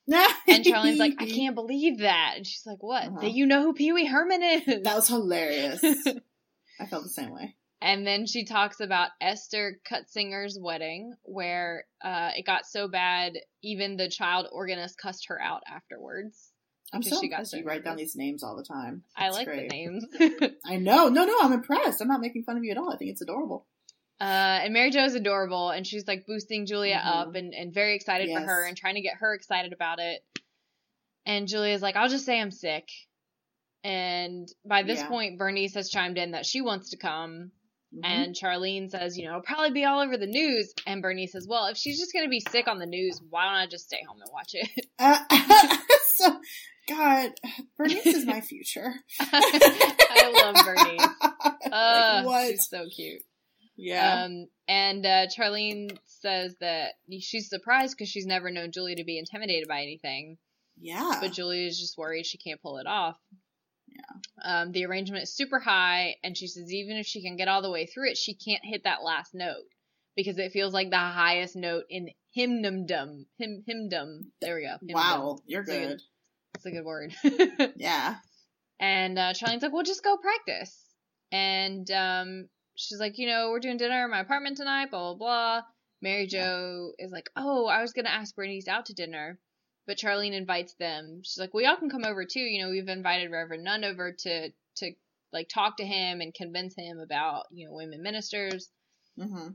[0.48, 2.35] And Charlene's like, I can't believe that.
[2.37, 3.05] And she's like, What?
[3.05, 3.20] Uh-huh.
[3.22, 4.64] That you know who Pee Wee Herman is?
[4.66, 5.83] That was hilarious.
[6.81, 7.57] I felt the same way.
[7.81, 13.97] And then she talks about Esther Cutsinger's wedding, where uh, it got so bad, even
[13.97, 16.53] the child organist cussed her out afterwards.
[16.93, 19.03] I'm so she got impressed so you write down these names all the time.
[19.17, 19.69] I like great.
[19.71, 20.05] the names.
[20.65, 21.09] I know.
[21.09, 22.01] No, no, I'm impressed.
[22.01, 22.93] I'm not making fun of you at all.
[22.93, 23.67] I think it's adorable.
[24.21, 27.07] Uh, and Mary Jo is adorable, and she's like boosting Julia Mhm.
[27.07, 30.25] up and, and very excited for her and trying to get her excited about it.
[31.27, 32.89] And Julia's like, I'll just say I'm sick.
[33.85, 35.09] And by this Yeah.
[35.09, 37.51] point, Bernice has chimed in that she wants to come.
[37.94, 38.01] Mhm.
[38.05, 40.72] And Charlene says, you know, it'll probably be all over the news.
[40.87, 43.44] And Bernice says, well, if she's just going to be sick on the news, why
[43.44, 44.87] don't I just stay home and watch it?
[44.99, 45.18] Uh,
[46.88, 47.33] what?
[47.77, 48.92] Bernice is my future.
[49.20, 51.09] I love Bernice.
[51.44, 52.49] Like, Uh, what?
[52.49, 53.22] She's so cute.
[53.77, 54.25] Yeah.
[54.25, 59.18] Um, and uh, Charlene says that she's surprised because she's never known Julie to be
[59.18, 60.38] intimidated by anything,
[60.81, 61.18] yeah.
[61.20, 63.16] but Julie is just worried she can't pull it off.
[63.88, 64.61] Yeah.
[64.61, 67.62] Um, the arrangement is super high, and she says even if she can get all
[67.62, 69.64] the way through it, she can't hit that last note
[70.16, 73.27] because it feels like the highest note in hymnumdom.
[73.38, 74.27] Hymn hymndom.
[74.40, 74.77] There we go.
[74.85, 74.94] Hymndom.
[74.94, 76.03] wow, you're It's a good.
[76.55, 77.14] That's a good word.
[77.77, 78.16] Yeah.
[78.79, 80.79] And uh, Charlene's like, well, just go practice.
[81.33, 85.16] And um, she's like, you know, we're doing dinner in my apartment tonight, blah, blah,
[85.16, 85.62] blah.
[86.03, 89.38] Mary Jo is like, oh, I was going to ask Bernice out to dinner.
[89.87, 91.20] But Charlene invites them.
[91.25, 92.40] She's like, well, y'all can come over too.
[92.40, 94.92] You know, we've invited Reverend Nunn over to, to
[95.33, 98.68] like, talk to him and convince him about, you know, women ministers.
[99.16, 99.49] hmm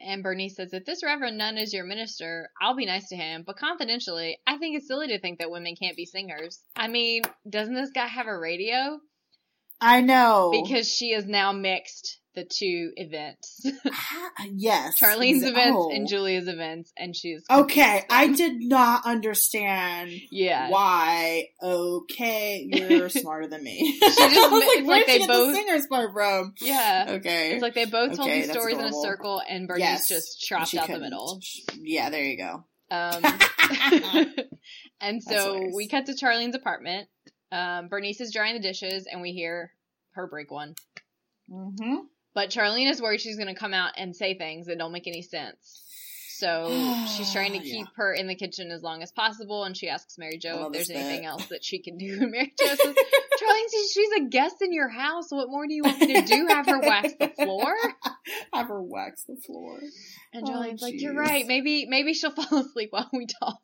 [0.00, 3.44] And Bernice says, if this Reverend Nunn is your minister, I'll be nice to him.
[3.46, 6.60] But confidentially, I think it's silly to think that women can't be singers.
[6.74, 8.98] I mean, doesn't this guy have a radio?
[9.80, 10.50] I know.
[10.52, 15.00] Because she is now mixed the two events Ah, yes.
[15.00, 15.90] Charlene's Exa- events oh.
[15.90, 17.42] and Julia's events, and she's.
[17.50, 20.68] Okay, I did not understand Yeah.
[20.70, 21.48] why.
[21.62, 23.98] Okay, you're smarter than me.
[24.00, 26.52] just I was like, it's where like did they get both- the singers part from?
[26.60, 27.06] Yeah.
[27.08, 27.52] Okay.
[27.54, 30.08] It's like they both told Okay, these that's stories in a circle, and Bernice Yes.
[30.08, 31.02] just chopped out the couldn't.
[31.02, 31.40] middle.
[31.80, 32.64] Yeah, there you go.
[32.90, 33.24] Um,
[35.00, 37.08] and so we cut to Charlene's apartment.
[37.50, 39.72] Um, Bernice is drying the dishes, and we hear
[40.12, 40.74] her break one.
[41.50, 41.96] Mm-hmm.
[42.36, 45.06] But Charlene is worried she's going to come out and say things that don't make
[45.08, 45.82] any sense.
[46.36, 46.68] So
[47.16, 47.72] she's trying to Yeah.
[47.78, 50.72] keep her in the kitchen as long as possible, and she asks Mary Jo if
[50.74, 51.26] there's anything bit.
[51.26, 52.18] else that she can do.
[52.20, 55.28] And Mary Jo says, Charlene, she- she's a guest in your house.
[55.30, 56.46] What more do you want me to do?
[56.48, 57.74] Have her wax the floor?
[58.52, 59.78] Have her wax the floor.
[60.34, 61.46] And Oh, Charlene's like, You're right.
[61.46, 63.56] Maybe maybe she'll fall asleep while we talk.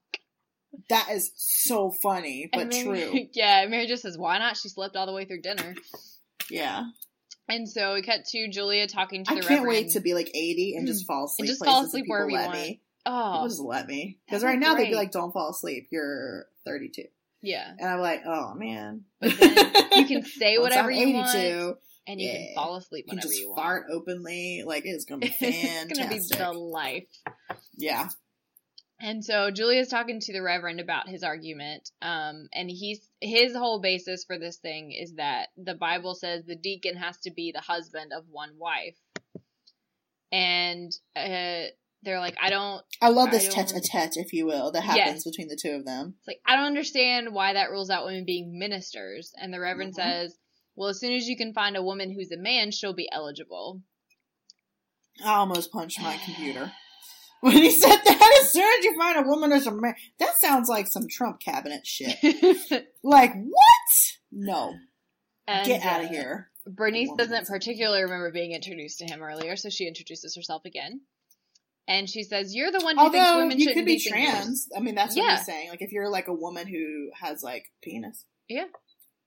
[0.89, 3.21] That is so funny, but Mary- true.
[3.35, 4.57] Yeah, Mary just says, Why not?
[4.57, 5.75] She slept all the way through dinner.
[6.51, 6.85] Yeah.
[7.53, 9.45] And so we cut to Julia talking to the referee.
[9.45, 9.87] I can't Reverend.
[9.87, 11.07] wait to be like 80 and just mm.
[11.07, 11.41] fall asleep.
[11.41, 12.59] And just fall asleep wherever you let want.
[12.59, 12.81] Me.
[13.05, 14.19] Oh, People just let me.
[14.27, 15.89] Because right now they'd be like, don't fall asleep.
[15.91, 17.05] You're 32.
[17.43, 17.73] yeah.
[17.79, 19.05] And I'm like, oh man.
[19.21, 23.11] But then you can say whatever you 82, want, and you can fall asleep you
[23.11, 23.61] can just you want.
[23.61, 24.63] fart openly.
[24.65, 25.91] Like it's gonna be fantastic.
[25.91, 27.05] it's gonna be the life.
[27.77, 28.09] yeah.
[29.05, 33.81] And so Julia's talking to the Reverend about his argument, um, and he's his whole
[33.81, 37.61] basis for this thing is that the Bible says the deacon has to be the
[37.61, 38.97] husband of one wife,
[40.31, 41.67] and uh,
[42.05, 44.99] they're like, I don't, I love this tete-a-tete, if you will, that Yes.
[45.07, 46.15] happens between the two of them.
[46.21, 49.33] it's like I don't understand why that rules out women being ministers.
[49.37, 49.97] And the Reverend Mhm.
[49.97, 50.39] says,
[50.77, 53.83] well, as soon as you can find a woman who's a man, she'll be eligible.
[55.25, 56.73] I almost punched my computer.
[57.43, 60.37] When he said that, as soon as you find a woman as a man, that
[60.39, 62.17] sounds like some Trump cabinet shit.
[63.05, 64.13] Like, what?
[64.31, 64.75] No.
[65.49, 66.51] And, Get out of uh, here.
[66.67, 71.01] Bernice doesn't particularly remember being introduced to him earlier, so she introduces herself again.
[71.89, 74.69] And she says, "You're the one who thinks women you could be singers." trans.
[74.77, 75.37] I mean, that's what Yeah.
[75.39, 75.69] he's saying.
[75.71, 78.25] Like, if you're like a woman who has like penis.
[78.49, 78.67] Yeah.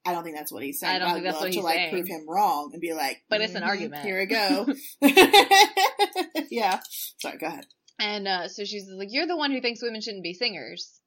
[0.06, 0.95] I don't think that's what he's saying.
[0.95, 1.91] I don't think I'd that's what to he's like saying.
[1.91, 4.67] prove him wrong and be like, But it's an "Mhm, argument." Here we go.
[6.49, 6.80] yeah.
[7.19, 7.38] Sorry.
[7.38, 7.65] Go ahead.
[7.99, 10.99] And uh, so she's like, "You're the one who thinks women shouldn't be singers."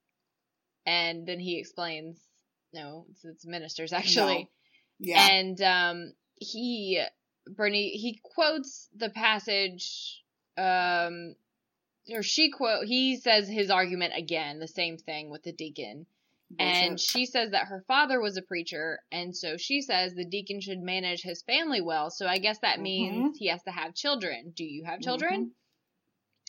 [0.87, 2.19] And then he explains,
[2.73, 4.49] "No, it's, it's ministers actually."
[4.99, 5.29] Yeah.
[5.31, 7.03] And um, he,
[7.47, 10.23] Bernie, he quotes the passage,
[10.57, 11.35] um,
[12.11, 12.87] or she quote.
[12.87, 16.07] He says his argument again, the same thing with the deacon.
[16.59, 20.63] And she says that her father was a preacher, and so she says the deacon
[20.63, 22.11] should manage his family well.
[22.11, 24.55] So I guess that means he has to have children.
[24.57, 25.53] Do you have children?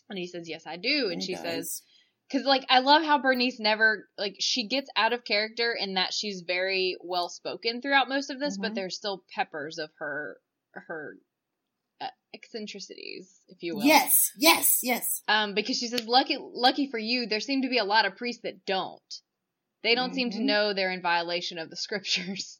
[0.09, 1.09] And he says, Yes, I do.
[1.11, 1.41] And He she does.
[1.43, 1.81] says,
[2.29, 6.13] Because, like, I love how Bernice never, like, she gets out of character in that
[6.13, 8.75] she's very well spoken throughout most of this, but Mhm.
[8.75, 10.39] there's still peppers of her,
[10.73, 11.17] her
[12.01, 13.85] uh, eccentricities, if you will.
[13.85, 14.31] Yes.
[14.37, 14.79] Yes.
[14.83, 15.21] Yes.
[15.27, 18.15] Um, because she says, lucky, lucky for you, there seem to be a lot of
[18.15, 19.01] priests that don't.
[19.83, 20.45] They don't seem to Mhm.
[20.45, 22.59] know they're in violation of the scriptures.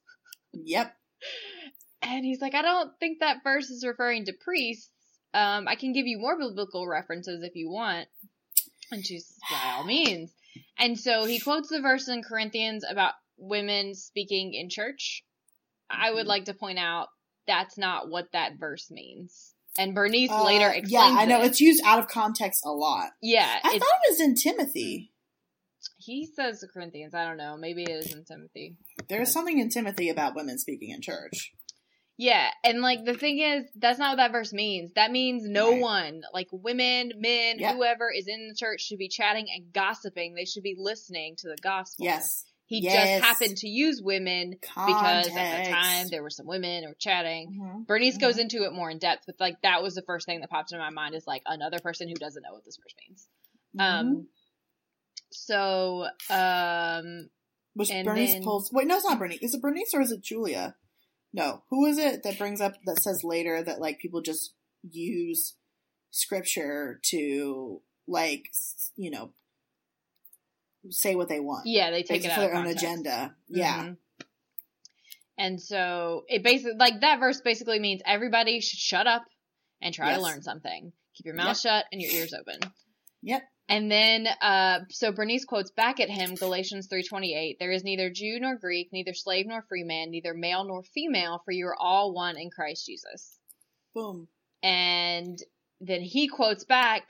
[0.54, 0.96] Yep.
[2.02, 4.90] And he's like, I don't think that verse is referring to priests.
[5.34, 8.08] Um, I can give you more biblical references if you want.
[8.92, 10.32] And she's by all means.
[10.80, 15.24] And so he quotes the verse in Corinthians about women speaking in church.
[15.90, 16.30] I would Mhm.
[16.30, 17.10] like to point out
[17.46, 19.54] that's not what that verse means.
[19.78, 21.48] And Bernice later Uh, explains yeah, I know it.
[21.48, 23.12] it's used out of context a lot.
[23.22, 25.14] yeah, I thought it was in Timothy.
[25.98, 27.14] he says the Corinthians.
[27.14, 27.56] I don't know.
[27.56, 28.76] Maybe it is in Timothy.
[29.08, 31.54] There's something in Timothy about women speaking in church.
[32.22, 34.92] Yeah, and like the thing is, that's not what that verse means.
[34.96, 35.82] That means no Right.
[35.82, 37.74] one, like women, men, Yeah.
[37.74, 40.34] whoever is in the church should be chatting and gossiping.
[40.34, 42.04] They should be listening to the gospel.
[42.04, 42.44] Yes.
[42.66, 43.22] He Yes.
[43.22, 46.96] just happened to use women because at the time there were some women who were
[46.96, 47.54] chatting.
[47.58, 47.88] Mhm.
[47.88, 48.20] Bernice Mhm.
[48.22, 50.74] goes into it more in depth, but like that was the first thing that popped
[50.74, 53.30] into my mind is like another person who doesn't know what this verse means.
[53.78, 53.82] Mhm.
[53.82, 54.28] Um,
[55.32, 57.30] so um,
[57.76, 58.72] Which Bernice then- pulls.
[58.74, 59.40] Wait, no, it's not Bernice.
[59.42, 60.76] Is it Bernice or is it Julia?
[61.34, 61.64] No.
[61.70, 64.54] Who is it that brings up that says later that like people just
[64.90, 65.56] use
[66.12, 68.46] scripture to like
[68.96, 69.32] you know
[70.90, 71.68] say what they want.
[71.68, 73.36] yeah, they take it for their own agenda.
[73.48, 73.84] Yeah.
[73.84, 73.98] Mhm.
[75.38, 79.26] And so it basically like that verse basically means everybody should shut up
[79.82, 80.92] and try to learn something.
[81.16, 81.58] Keep your mouth Yep.
[81.58, 82.60] shut and your ears open.
[83.22, 83.44] Yep.
[83.70, 88.40] And then uh so Bernice quotes back at him Galatians 3:28, there is neither Jew
[88.42, 92.12] nor Greek, neither slave nor free man, neither male nor female, for you are all
[92.14, 93.38] one in Christ Jesus.
[93.94, 94.28] Boom.
[94.64, 95.38] And
[95.80, 97.04] then he quotes back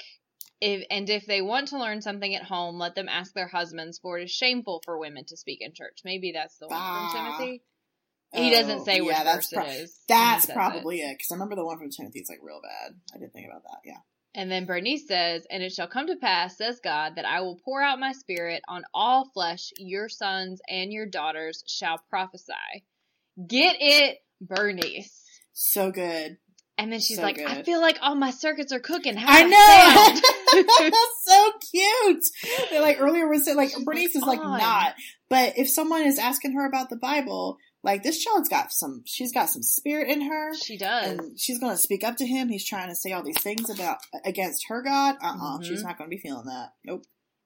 [0.62, 3.98] if, and if they want to learn something at home, let them ask their husbands,
[3.98, 6.00] for it is shameful for women to speak in church.
[6.04, 7.10] Maybe that's the one Ah.
[7.14, 7.64] from Timothy.
[8.34, 10.00] He doesn't Oh, say which yeah, that's verse pro- it is.
[10.08, 11.14] That's probably it.
[11.18, 12.92] because I remember the one from Timothy is like real bad.
[13.16, 13.80] I didn't think about that.
[13.86, 13.98] Yeah.
[14.36, 17.60] And then Bernice says, And it shall come to pass, says God, that I will
[17.64, 19.72] pour out my spirit on all flesh.
[19.78, 22.54] Your sons and your daughters shall prophesy.
[23.48, 25.24] Get it, Bernice.
[25.54, 26.38] So good.
[26.78, 29.18] And then she's So like, I feel like all my circuits are cooking.
[29.18, 30.22] How I know.
[30.80, 32.24] That's so cute.
[32.70, 34.58] They're like earlier said like Bernice is like on.
[34.58, 34.94] not,
[35.30, 39.32] but if someone is asking her about the Bible, like this child's got some, she's
[39.32, 41.08] got some spirit in her, she does.
[41.20, 42.50] and she's going to speak up to him.
[42.50, 45.16] He's trying to say all these things about against her God.
[45.22, 45.66] Uh uh Mhm.
[45.66, 46.70] she's not going to be feeling that.
[46.84, 47.04] Nope.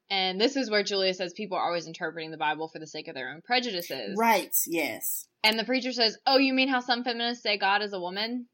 [0.09, 3.07] And this is where Julia says people are always interpreting the Bible for the sake
[3.07, 4.15] of their own prejudices.
[4.17, 4.53] Right?
[4.67, 5.27] Yes.
[5.43, 8.47] And the preacher says, Oh, you mean how some feminists say God is a woman?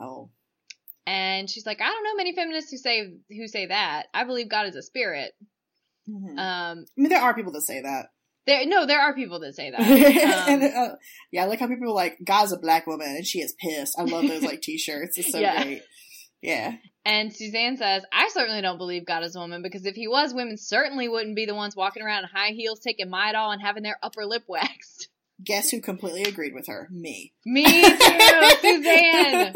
[0.00, 0.30] Oh.
[1.06, 4.06] And she's like, I don't know many feminists who say who say that.
[4.14, 5.32] I believe God is a spirit.
[6.08, 6.38] Mhm.
[6.38, 8.06] Um, I mean, there are people that say that.
[8.46, 9.80] There no, there are people that say that.
[10.48, 10.94] and, Um, uh,
[11.30, 13.98] yeah, I like how people are like, God's a black woman and she is pissed.
[13.98, 15.18] I love those like t-shirts.
[15.18, 15.62] It's so Yeah.
[15.62, 15.82] great.
[16.40, 16.74] Yeah.
[17.04, 20.34] and Suzanne says, I certainly don't believe God is a woman because if he was,
[20.34, 23.84] women certainly wouldn't be the ones walking around in high heels, taking Midol, and having
[23.84, 25.08] their upper lip waxed.
[25.44, 26.88] Guess who completely agreed with her?
[26.90, 27.32] Me.
[27.44, 27.96] Me too,
[28.60, 29.52] Suzanne.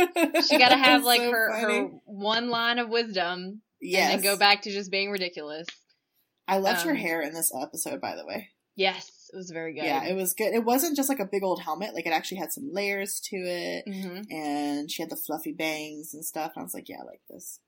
[0.48, 1.74] She got to have like So her funny.
[1.78, 4.14] her one line of wisdom, Yes.
[4.14, 5.66] and then go back to just being ridiculous.
[6.48, 8.50] I loved her um, hair in this episode, by the way.
[8.76, 9.84] Yes, it was very good.
[9.84, 10.54] Yeah, it was good.
[10.54, 11.94] It wasn't just like a big old helmet.
[11.94, 16.12] Like it actually had some layers to it, hmm and she had the fluffy bangs
[16.14, 16.52] and stuff.
[16.54, 17.58] And I was like, yeah, I like this.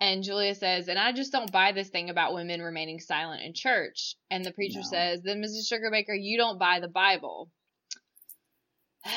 [0.00, 3.54] And Julia says, and I just don't buy this thing about women remaining silent in
[3.54, 4.16] church.
[4.28, 4.88] And the preacher No.
[4.90, 5.72] says, then Mrs.
[5.72, 7.48] Sugarbaker, you don't buy the Bible.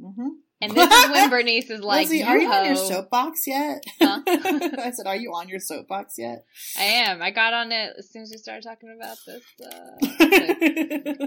[0.00, 0.28] Mm-hmm.
[0.60, 3.82] And this is when Bernice is like, Leslie, are you on your soapbox yet?
[4.00, 4.20] Huh?
[4.26, 6.44] I said, are you on your soapbox yet?
[6.78, 7.22] I am.
[7.22, 9.42] I got on it as soon as we started talking about this.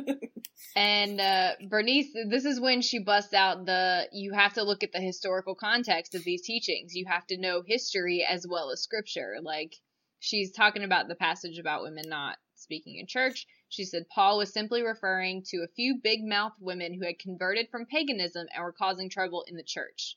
[0.03, 0.13] Uh,
[0.75, 4.91] and uh, Bernice, this is when she busts out the you have to look at
[4.91, 6.93] the historical context of these teachings.
[6.93, 9.37] You have to know history as well as scripture.
[9.41, 9.73] Like
[10.19, 13.45] she's talking about the passage about women not speaking in church.
[13.73, 17.69] She said Paul was simply referring to a few big mouthed women who had converted
[17.71, 20.15] from paganism and were causing trouble in the church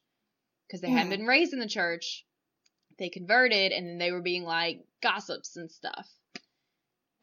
[0.66, 1.20] because they hadn't Hmm.
[1.20, 2.26] been raised in the church.
[2.98, 6.06] They converted and then they were being like gossips and stuff.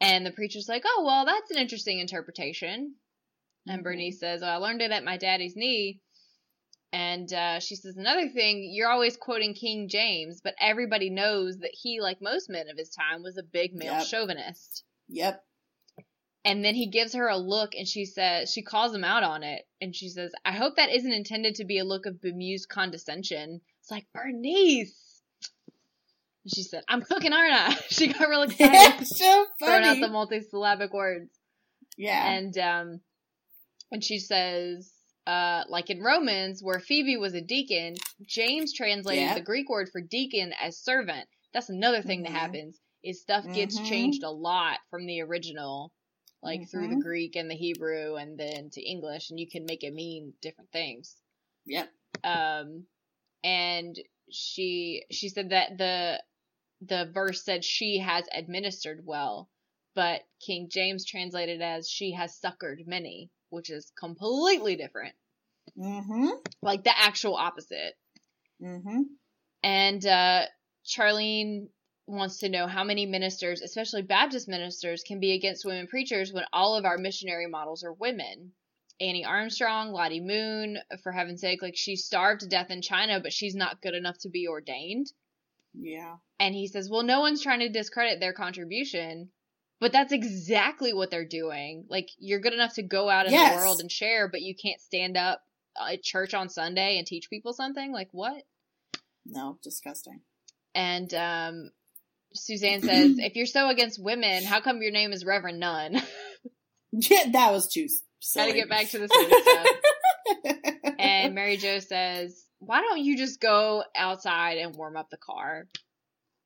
[0.00, 2.96] And the preacher's like, oh, well, that's an interesting interpretation.
[3.68, 3.84] And Mhm.
[3.84, 6.00] Bernice says, oh, I learned it at my daddy's knee.
[6.92, 11.70] And uh, she says, another thing, you're always quoting King James, but everybody knows that
[11.74, 14.06] he, like most men of his time, was a big male Yep.
[14.06, 14.82] chauvinist.
[15.08, 15.44] Yep.
[16.46, 19.42] And then he gives her a look and she says, she calls him out on
[19.42, 19.62] it.
[19.80, 23.62] And she says, I hope that isn't intended to be a look of bemused condescension.
[23.80, 25.22] It's like, Bernice.
[26.44, 27.74] And she said, I'm cooking, aren't I?
[27.88, 30.00] she got real excited, Yeah, so throwing out funny.
[30.02, 31.30] the multisyllabic words.
[31.96, 32.30] yeah.
[32.32, 33.00] And um
[33.90, 34.92] and she says
[35.26, 37.94] uh like in Romans where Phoebe was a deacon,
[38.26, 39.34] James translated Yeah.
[39.34, 41.26] the Greek word for deacon as servant.
[41.54, 42.24] That's another thing Mhm.
[42.24, 43.86] that happens is stuff gets Mhm.
[43.88, 45.92] changed a lot from the original
[46.44, 47.02] like through the Mhm.
[47.02, 50.70] Greek and the Hebrew and then to English and you can make it mean different
[50.72, 51.16] things.
[51.66, 51.90] Yep.
[52.24, 52.86] Um
[53.44, 53.98] and
[54.30, 56.22] she she said that the
[56.82, 59.50] the verse said she has administered well,
[59.94, 65.14] but King James translated as she has succored many, which is completely different.
[65.78, 66.28] Mm-hmm.
[66.62, 67.94] Like the actual opposite.
[68.62, 69.02] Mm-hmm.
[69.62, 70.46] And uh
[70.86, 71.68] Charlene
[72.06, 76.44] wants to know how many ministers, especially Baptist ministers, can be against women preachers when
[76.52, 78.52] all of our missionary models are women.
[79.00, 83.32] Annie Armstrong, Lottie Moon, for heaven's sake, like she starved to death in China, but
[83.32, 85.10] she's not good enough to be ordained.
[85.72, 86.16] Yeah.
[86.38, 89.30] And he says, Well, no one's trying to discredit their contribution.
[89.80, 91.86] But that's exactly what they're doing.
[91.90, 93.54] Like you're good enough to go out in Yes.
[93.54, 95.40] the world and share, but you can't stand up
[95.90, 97.92] at church on Sunday and teach people something.
[97.92, 98.44] Like what?
[99.26, 100.20] No, disgusting.
[100.74, 101.70] And um,
[102.34, 106.00] Suzanne says, "If you're so against women, how come your name is Reverend Nunn?"
[106.96, 107.88] Yeah, that was too
[108.36, 110.94] Gotta get back to the silly stuff.
[110.98, 115.66] And Mary Jo says, "Why don't you just go outside and warm up the car?"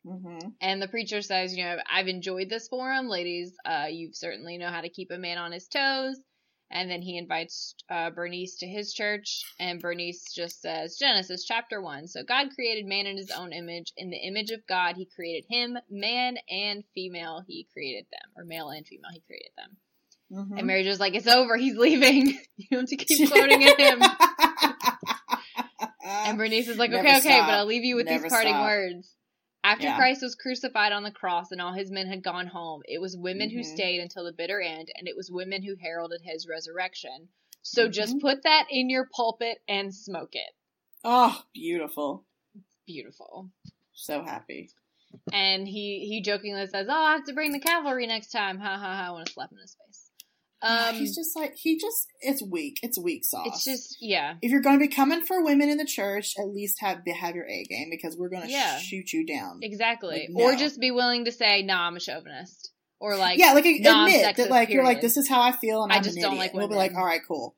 [0.05, 3.53] hmm And the preacher says, "You know, I've enjoyed this forum, ladies.
[3.65, 6.19] Uh, you certainly know how to keep a man on his toes."
[6.71, 11.81] And then he invites uh, Bernice to his church, and Bernice just says, Genesis chapter
[11.81, 12.09] 1.
[12.09, 13.93] So God created man in his own image.
[13.97, 18.31] In the image of God, he created him, man and female, he created them.
[18.37, 19.77] Or male and female, he created them.
[20.47, 22.39] hmm And Mary Jo's like, It's over, he's leaving.
[22.57, 24.03] you have to keep quoting at him.
[26.05, 28.53] And Bernice is like, Never okay, okay, but I'll leave you with Never these parting
[28.53, 28.67] stop.
[28.67, 29.15] words.
[29.69, 29.97] After Yeah.
[29.97, 33.19] Christ was crucified on the cross and all his men had gone home, it was
[33.19, 33.65] women who Mhm.
[33.75, 37.29] stayed until the bitter end, and it was women who heralded his resurrection.
[37.61, 38.21] So just Mhm.
[38.23, 40.55] put that in your pulpit and smoke it.
[41.05, 42.25] oh, beautiful.
[42.87, 43.51] Beautiful.
[43.93, 44.71] So happy.
[45.33, 48.77] And he he jokingly says, "Oh, I have to bring the cavalry next time." Ha
[48.79, 49.07] ha ha!
[49.09, 49.88] I want to slap him in his face.
[50.61, 52.81] Um, He's just like he just it's weak.
[52.83, 53.47] It's weak sauce.
[53.47, 56.49] it's just yeah, if you're going to be coming for women in the church, at
[56.49, 58.79] least have have your A game because we're going to Yeah.
[58.79, 59.61] shoot you down.
[59.63, 60.29] exactly.
[60.33, 63.67] Like, Or just be willing to say, "Nah, I'm a chauvinist," or like, yeah, like
[63.67, 66.33] admit that like you're like this is how I feel and I I'm just don't
[66.33, 66.39] idiot.
[66.41, 67.55] like And we'll be like, all right, cool.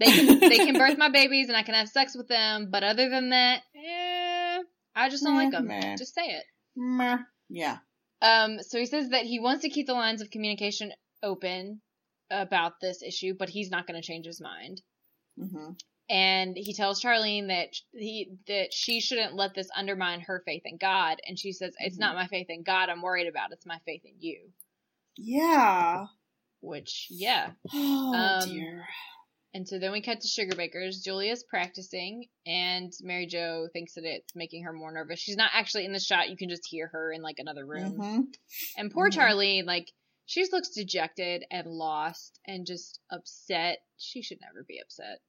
[0.00, 2.82] They can they can birth my babies and I can have sex with them, but
[2.82, 4.62] other than that, eh,
[4.96, 5.68] I just don't like them.
[5.68, 5.94] meh.
[5.96, 6.42] Just say it.
[6.74, 7.18] Meh.
[7.48, 7.76] Yeah.
[8.20, 11.80] Um, so he says that he wants to keep the lines of communication open
[12.30, 14.80] about this issue, but he's not going to change his mind.
[15.38, 15.70] hmm
[16.08, 20.76] And he tells Charlene that he that she shouldn't let this undermine her faith in
[20.76, 21.18] God.
[21.26, 22.00] And she says, "It's Mhm.
[22.00, 23.52] not my faith in God I'm worried about.
[23.52, 24.52] It's my faith in you."
[25.16, 26.06] Yeah.
[26.60, 27.52] Which, yeah.
[27.72, 28.84] Oh Um, dear.
[29.54, 31.02] And so then we cut to Sugarbakers.
[31.04, 35.20] Julia's practicing, and Mary Jo thinks that it's making her more nervous.
[35.20, 36.30] She's not actually in the shot.
[36.30, 37.92] You can just hear her in like another room.
[38.00, 38.20] hmm
[38.78, 39.14] And poor Mhm.
[39.16, 39.92] Charlene, like,
[40.26, 43.78] she just looks dejected and lost and just upset.
[43.98, 45.20] She should never be upset.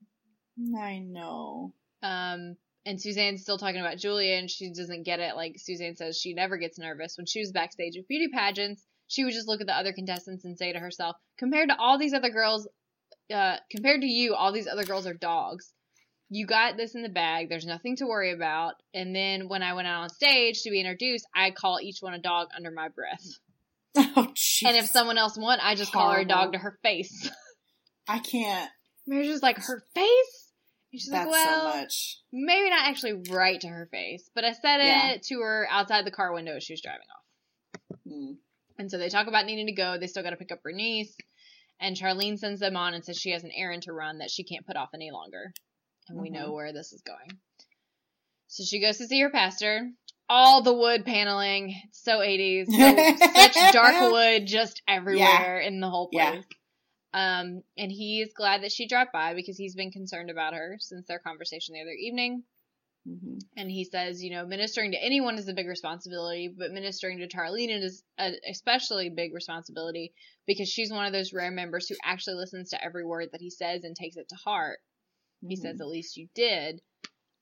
[0.78, 1.74] I know.
[2.02, 5.36] Um, and Suzanne's still talking about Julia, and she doesn't get it.
[5.36, 7.18] Like Suzanne says, she never gets nervous.
[7.18, 10.44] When she was backstage at beauty pageants, she would just look at the other contestants
[10.46, 12.68] and say to herself, compared to all these other girls,
[13.34, 15.74] uh, compared to you, all these other girls are dogs.
[16.30, 17.48] You got this in the bag.
[17.48, 18.74] There's nothing to worry about.
[18.94, 22.16] And then when I went out on stage to be introduced, I call each one
[22.16, 23.24] a dog under my breath.
[24.16, 24.64] Oh jeez.
[24.68, 27.30] And if someone else won, I just call her a dog to her face.
[28.08, 28.70] I can't.
[29.08, 30.52] Mary's just like, her face?
[30.92, 32.18] And she's That's like, well, so much.
[32.32, 35.18] maybe not actually right to her face, but I said it Yeah.
[35.24, 38.00] to her outside the car window as she was driving off.
[38.08, 38.36] Mm.
[38.80, 39.98] And so they talk about needing to go.
[40.00, 41.16] They still got to pick up Bernice.
[41.80, 44.44] And Charlene sends them on and says she has an errand to run that she
[44.44, 45.54] can't put off any longer.
[46.08, 46.34] And we Mhm.
[46.34, 47.40] know where this is going.
[48.48, 49.90] So she goes to see her pastor.
[50.30, 51.76] All the wood paneling.
[51.86, 52.68] It's so 80s.
[52.68, 56.32] So, such dark wood just everywhere in the whole Yeah.
[56.32, 56.46] place.
[57.14, 61.06] Um, and he's glad that she dropped by because he's been concerned about her since
[61.08, 62.44] their conversation the other evening.
[63.06, 67.20] hmm And he says, you know, ministering to anyone is a big responsibility, but ministering
[67.20, 70.14] to Charlene is a especially big responsibility
[70.48, 73.52] because she's one of those rare members who actually listens to every word that he
[73.52, 74.80] says and takes it to heart.
[75.48, 76.82] He says, at least you did.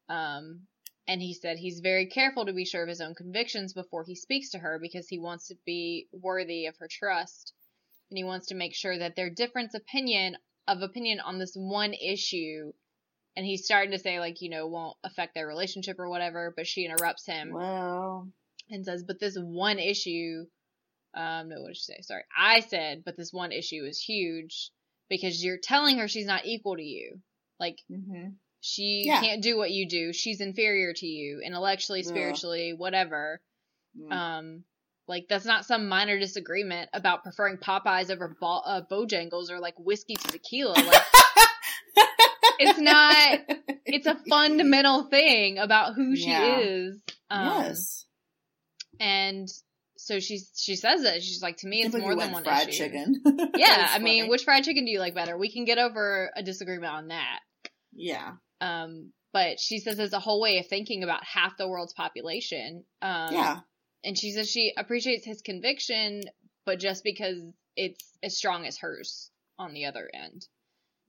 [0.10, 0.62] Um,
[1.08, 4.16] and he said he's very careful to be sure of his own convictions before he
[4.16, 7.54] speaks to her because he wants to be worthy of her trust.
[8.10, 10.38] And he wants to make sure that their difference opinion
[10.68, 12.74] of opinion on this one issue
[13.36, 16.68] and he's starting to say like, you know, won't affect their relationship or whatever, but
[16.68, 18.28] she interrupts him Well,
[18.70, 20.46] and says, But this one issue
[21.14, 22.00] um no, what did she say?
[22.02, 22.24] Sorry.
[22.38, 24.72] I said, but this one issue is huge
[25.10, 27.20] because you're telling her she's not equal to you.
[27.60, 28.30] Like hmm
[28.62, 29.20] she Yeah.
[29.22, 30.14] can't do what you do.
[30.14, 32.06] She's inferior to you, intellectually, Ugh.
[32.06, 33.42] spiritually, whatever.
[34.00, 34.12] Mm.
[34.14, 34.64] Um,
[35.08, 39.74] like that's not some minor disagreement about preferring Popeyes over Bo- uh, Bojangles or like
[39.78, 40.74] whiskey to tequila.
[40.74, 41.02] Like
[42.60, 43.40] it's not.
[43.86, 46.60] It's a fundamental thing about who she Yeah.
[46.60, 46.98] is.
[47.30, 48.06] Um, yes.
[49.00, 49.50] And
[49.98, 51.24] so she's she says it.
[51.24, 52.78] She's like, to me, it's more than one fried issue.
[52.86, 53.22] chicken.
[53.56, 55.38] Yeah, I mean, which fried chicken do you like better?
[55.38, 57.40] We can get over a disagreement on that.
[57.94, 61.94] yeah, Um, but she says it's a whole way of thinking about half the world's
[61.94, 62.84] population.
[63.02, 63.60] Um, yeah,
[64.04, 66.24] And she says she appreciates his conviction,
[66.66, 67.42] but just because
[67.76, 70.46] it's as strong as hers on the other end.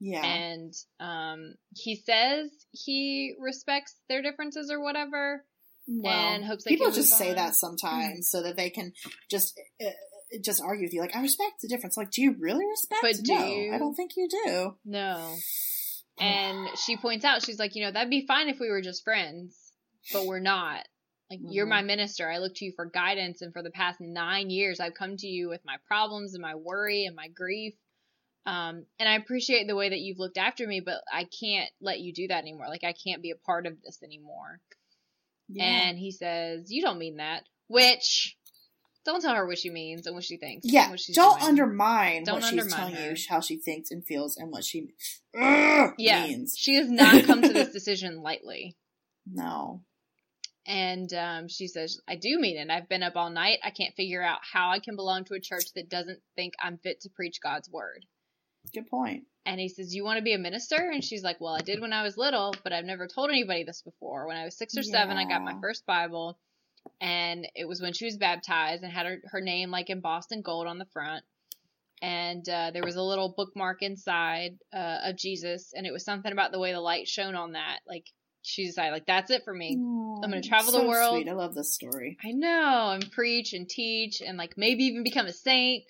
[0.00, 0.24] yeah.
[0.24, 5.44] And um, he says he respects their differences or whatever.
[5.88, 7.36] well, and hopes they people just say on.
[7.36, 8.92] that sometimes so that they can
[9.30, 9.90] just uh,
[10.42, 11.00] just argue with you.
[11.00, 11.96] Like, I respect the difference.
[11.96, 13.02] Like, do you really respect?
[13.02, 13.74] But no, you?
[13.74, 14.76] I don't think you do.
[14.84, 15.34] No.
[16.20, 19.02] And she points out, she's like, you know, that'd be fine if we were just
[19.04, 19.72] friends,
[20.12, 20.86] but we're not.
[21.30, 21.70] Like, you're Mhm.
[21.70, 22.30] my minister.
[22.30, 25.26] I look to you for guidance, and for the past nine years, I've come to
[25.26, 27.74] you with my problems and my worry and my grief.
[28.44, 32.00] Um, and I appreciate the way that you've looked after me, but I can't let
[32.00, 32.68] you do that anymore.
[32.68, 34.60] Like, I can't be a part of this anymore.
[35.48, 35.64] Yeah.
[35.64, 37.44] And he says, You don't mean that.
[37.68, 38.36] Which,
[39.04, 40.66] don't tell her what she means and what she thinks.
[40.70, 41.48] yeah, what she's don't doing.
[41.50, 43.10] undermine Don't what she's undermine telling her.
[43.10, 44.88] you, how she thinks and feels, and what she
[45.38, 46.26] ugh, Yeah.
[46.26, 46.54] means.
[46.56, 48.76] She has not come to this decision lightly.
[49.30, 49.82] No.
[50.66, 52.70] And um, she says, I do mean it.
[52.70, 53.58] I've been up all night.
[53.64, 56.78] I can't figure out how I can belong to a church that doesn't think I'm
[56.78, 58.06] fit to preach God's word.
[58.72, 59.24] Good point.
[59.44, 60.76] And he says, You want to be a minister?
[60.76, 63.64] And she's like, Well, I did when I was little, but I've never told anybody
[63.64, 64.28] this before.
[64.28, 66.38] When I was six or seven, I got my first Bible.
[67.00, 70.42] And it was when she was baptized and had her, her name like embossed in
[70.42, 71.24] gold on the front.
[72.00, 75.72] And uh, there was a little bookmark inside uh, of Jesus.
[75.74, 77.78] And it was something about the way the light shone on that.
[77.86, 78.06] Like,
[78.42, 79.78] she decided, like, that's it for me.
[79.80, 81.22] I'm gonna travel the world.
[81.22, 81.28] Sweet.
[81.28, 82.18] I love this story.
[82.24, 85.84] I know, and preach and teach and like maybe even become a saint.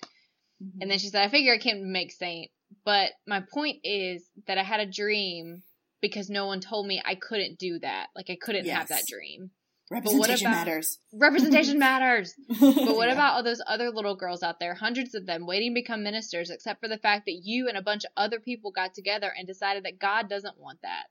[0.81, 2.49] And then she said, I figure I can't make saint.
[2.85, 5.63] But my point is that I had a dream
[6.01, 8.07] because no one told me I couldn't do that.
[8.15, 9.51] Like I couldn't have that dream.
[9.93, 10.99] Representation about- matters.
[11.13, 12.33] Representation matters.
[12.59, 13.13] But what Yeah.
[13.13, 16.49] about all those other little girls out there, hundreds of them, waiting to become ministers,
[16.49, 19.47] except for the fact that you and a bunch of other people got together and
[19.47, 21.05] decided that God doesn't want that?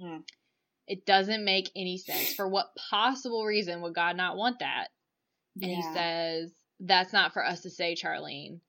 [0.00, 0.18] Hmm.
[0.86, 2.34] It doesn't make any sense.
[2.34, 4.88] For what possible reason would God not want that?
[5.62, 8.60] And he says, That's not for us to say, Charlene.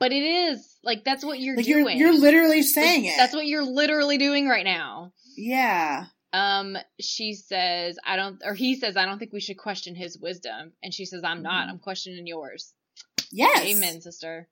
[0.00, 0.76] But it is.
[0.82, 1.98] Like, that's what you're like you're doing.
[1.98, 3.14] you're literally Like, saying it.
[3.16, 5.12] That's what you're literally doing right now.
[5.36, 6.06] Yeah.
[6.34, 10.18] Um, she says, I don't, or he says, I don't think we should question his
[10.18, 10.72] wisdom.
[10.82, 11.66] And she says, I'm not.
[11.66, 11.70] Mhm.
[11.70, 12.74] I'm questioning yours.
[13.30, 13.64] Yes.
[13.64, 14.48] Amen, sister.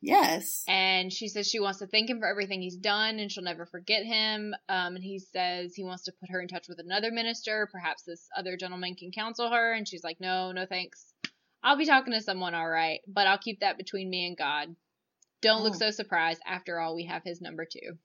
[0.00, 0.62] Yes.
[0.68, 3.66] And she says she wants to thank him for everything he's done and she'll never
[3.66, 4.54] forget him.
[4.68, 7.68] Um, and he says he wants to put her in touch with another minister.
[7.72, 9.72] Perhaps this other gentleman can counsel her.
[9.72, 11.12] And she's like, no, no thanks.
[11.62, 14.76] I'll be talking to someone, all right, but I'll keep that between me and God.
[15.42, 15.78] Don't look Oh.
[15.78, 16.40] so surprised.
[16.46, 17.98] After all, we have his number too.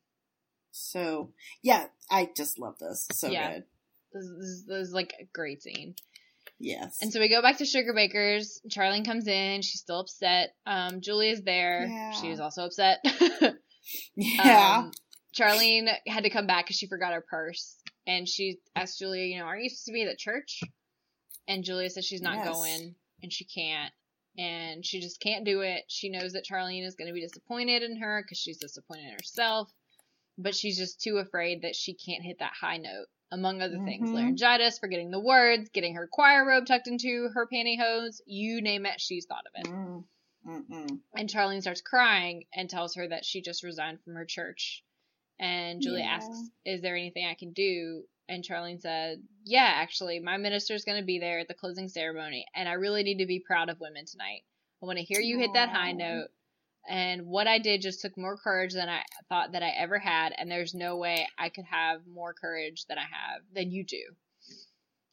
[0.72, 3.07] So yeah, I just love this.
[3.13, 3.53] So Yeah.
[3.53, 3.63] good.
[4.13, 5.95] This, is- this is like a great scene.
[6.59, 6.97] Yes.
[7.01, 8.61] And so we go back to Sugarbaker's.
[8.69, 9.61] Charlene comes in.
[9.63, 10.53] She's still upset.
[10.67, 11.88] Um, Julia's there.
[11.88, 12.11] Yeah.
[12.11, 12.99] She is also upset.
[14.15, 14.78] yeah.
[14.84, 14.91] Um,
[15.38, 17.78] Charlene had to come back because she forgot her purse.
[18.05, 20.59] And she asked Julia, you know, are you supposed to be at the church?
[21.47, 22.47] And Julia says she's not Yes.
[22.53, 23.93] going and she can't.
[24.38, 25.84] And she just can't do it.
[25.88, 29.13] She knows that Charlene is going to be disappointed in her because she's disappointed in
[29.13, 29.69] herself.
[30.42, 33.08] But she's just too afraid that she can't hit that high note.
[33.34, 34.14] Among other things, Mhm.
[34.16, 39.00] laryngitis, forgetting the words, getting her choir robe tucked into her pantyhose, you name it,
[39.00, 39.68] she's thought of it.
[39.68, 40.04] Mm.
[40.46, 41.00] Mm-mm.
[41.16, 44.84] And Charlene starts crying and tells her that she just resigned from her church.
[45.39, 46.16] And Julie Yeah.
[46.16, 48.08] asks, Is there anything I can do?
[48.28, 52.46] And Charlene said, Yeah, actually, my minister's going to be there at the closing ceremony,
[52.54, 54.44] and I really need to be proud of women tonight.
[54.82, 56.30] I want to hear you hit that high note.
[56.90, 60.34] And what I did just took more courage than I thought that I ever had,
[60.38, 64.02] and there's no way I could have more courage than I have than you do.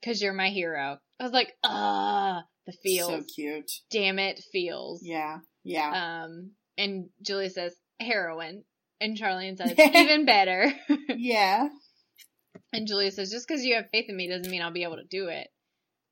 [0.01, 0.99] Because you're my hero.
[1.21, 3.09] I was like, ah, the feels.
[3.09, 3.71] So cute.
[3.91, 5.03] Damn it, feels.
[5.03, 5.39] Yeah.
[5.65, 6.25] Yeah.
[6.25, 8.65] Um, and Julia says heroin,
[9.01, 10.73] and Charlene says even better.
[11.09, 11.69] yeah.
[12.73, 14.97] and Julia says just because you have faith in me doesn't mean I'll be able
[14.97, 15.49] to do it.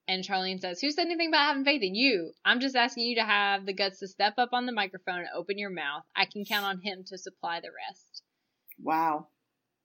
[0.08, 2.32] And Charlene says, "Who said anything about having faith in you?
[2.44, 5.28] I'm just asking you to have the guts to step up on the microphone and
[5.34, 6.04] open your mouth.
[6.14, 8.22] I can count on him to supply the rest."
[8.80, 9.28] Wow.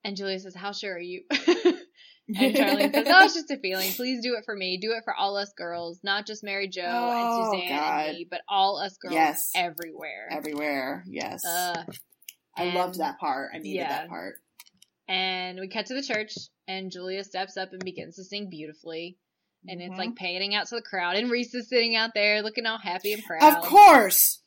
[0.03, 3.91] And Julia says, "How sure are you?" and Charlene says, "Oh, it's just a feeling.
[3.93, 4.77] Please do it for me.
[4.77, 8.05] Do it for all us girls, not just Mary Jo Oh, and Suzanne God.
[8.09, 9.51] and me, but all us girls Yes.
[9.55, 11.03] everywhere." Everywhere.
[11.07, 11.43] Yes.
[11.43, 11.83] Uh,
[12.55, 13.51] I and- loved that part.
[13.55, 13.89] I needed yeah.
[13.89, 14.35] that part.
[15.07, 16.33] And we cut to the church,
[16.67, 19.17] and Julia steps up and begins to sing beautifully.
[19.67, 19.97] And it's Mhm.
[19.97, 23.13] like panning out to the crowd, and Reese is sitting out there looking all happy
[23.13, 23.43] and proud.
[23.43, 24.41] Of course.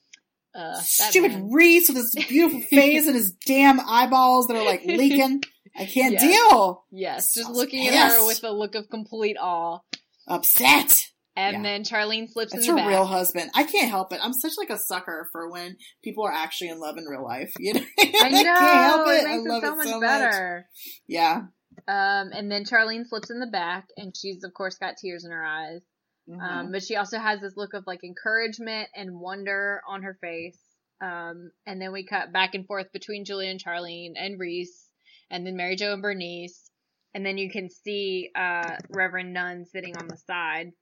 [0.54, 1.50] Uh, Stupid man.
[1.50, 5.42] Reese with his beautiful face and his damn eyeballs that are like leaking.
[5.76, 6.22] I can't Yes.
[6.22, 6.84] deal.
[6.92, 9.80] Yes, just looking at her with a look of complete awe.
[10.28, 10.96] Upset.
[11.36, 11.62] And Yeah.
[11.64, 13.50] then Charlene slips That's in her the real husband.
[13.54, 14.20] I can't help it.
[14.22, 17.52] I'm such like a sucker for when people are actually in love in real life.
[17.58, 19.24] You know, I know, can't help it it.
[19.24, 20.00] makes I it so it so much.
[20.00, 20.68] better.
[21.08, 21.40] Yeah.
[21.88, 25.30] Um, and then Charlene slips in the back, and she's of course got tears in
[25.30, 25.82] her eyes.
[26.28, 26.40] Mhm.
[26.40, 30.58] Um, but she also has this look of like encouragement and wonder on her face.
[31.00, 34.88] Um, and then we cut back and forth between Julia and Charlene and Reese,
[35.30, 36.70] and then Mary Jo and Bernice.
[37.12, 40.72] And then you can see uh, Reverend Nunn sitting on the side,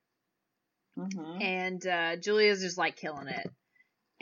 [0.99, 1.43] Mhm.
[1.43, 3.51] and uh, Julia's just like killing it.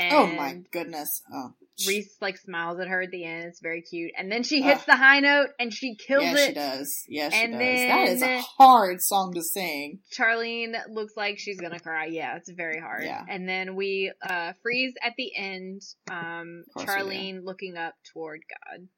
[0.01, 1.23] And oh my goodness.
[1.33, 1.53] Oh.
[1.87, 3.45] Reese like smiles at her at the end.
[3.45, 4.13] It's very cute.
[4.17, 6.47] And then she hits the high note and she kills yeah, it.
[6.47, 7.05] she does.
[7.07, 7.61] Yeah, she And does.
[7.61, 10.01] that is a hard song to sing.
[10.11, 12.07] Charlene looks like she's gonna cry.
[12.07, 13.05] Yeah, it's very hard.
[13.05, 13.25] Yeah.
[13.29, 15.83] And then we uh freeze at the end.
[16.11, 17.09] Um Of course we do.
[17.09, 18.89] Charlene looking up toward God.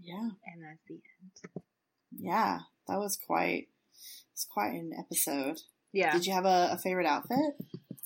[0.00, 0.20] Yeah.
[0.20, 1.62] And that's the end.
[2.16, 2.60] Yeah.
[2.86, 3.66] That was quite
[4.32, 5.58] it's quite an episode.
[5.92, 6.12] Yeah.
[6.12, 7.54] Did you have a, a favorite outfit?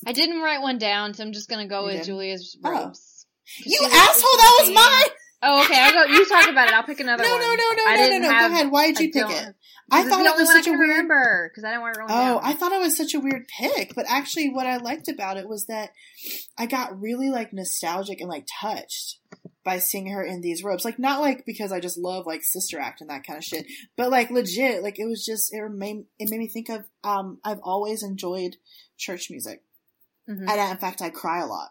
[0.06, 2.06] I didn't write one down, so I'm just gonna go You with didn't?
[2.06, 2.70] Julia's Oh.
[2.70, 3.26] robes.
[3.58, 5.16] 'Cause You asshole, that was mine!
[5.44, 5.76] Oh, okay.
[5.78, 6.04] I'll go.
[6.12, 6.74] You talk about it.
[6.74, 7.40] I'll pick another No, one.
[7.40, 8.30] no, no, no, I no, no, no.
[8.30, 8.70] have- Go ahead.
[8.70, 9.54] Why did you pick it?
[9.90, 12.40] I thought it was such a weird remember because I didn't want to Oh, down.
[12.44, 15.48] I thought it was such a weird pick, but actually, what I liked about it
[15.48, 15.90] was that
[16.56, 19.18] I got really like nostalgic and like touched
[19.64, 20.84] by seeing her in these robes.
[20.84, 23.66] Like, not like because I just love like Sister Act and that kind of shit,
[23.96, 27.38] but like legit, like it was just it made it made me think of um
[27.44, 28.56] I've always enjoyed
[28.96, 29.62] church music,
[30.28, 30.48] Mhm.
[30.48, 31.70] and in fact, I cry a lot.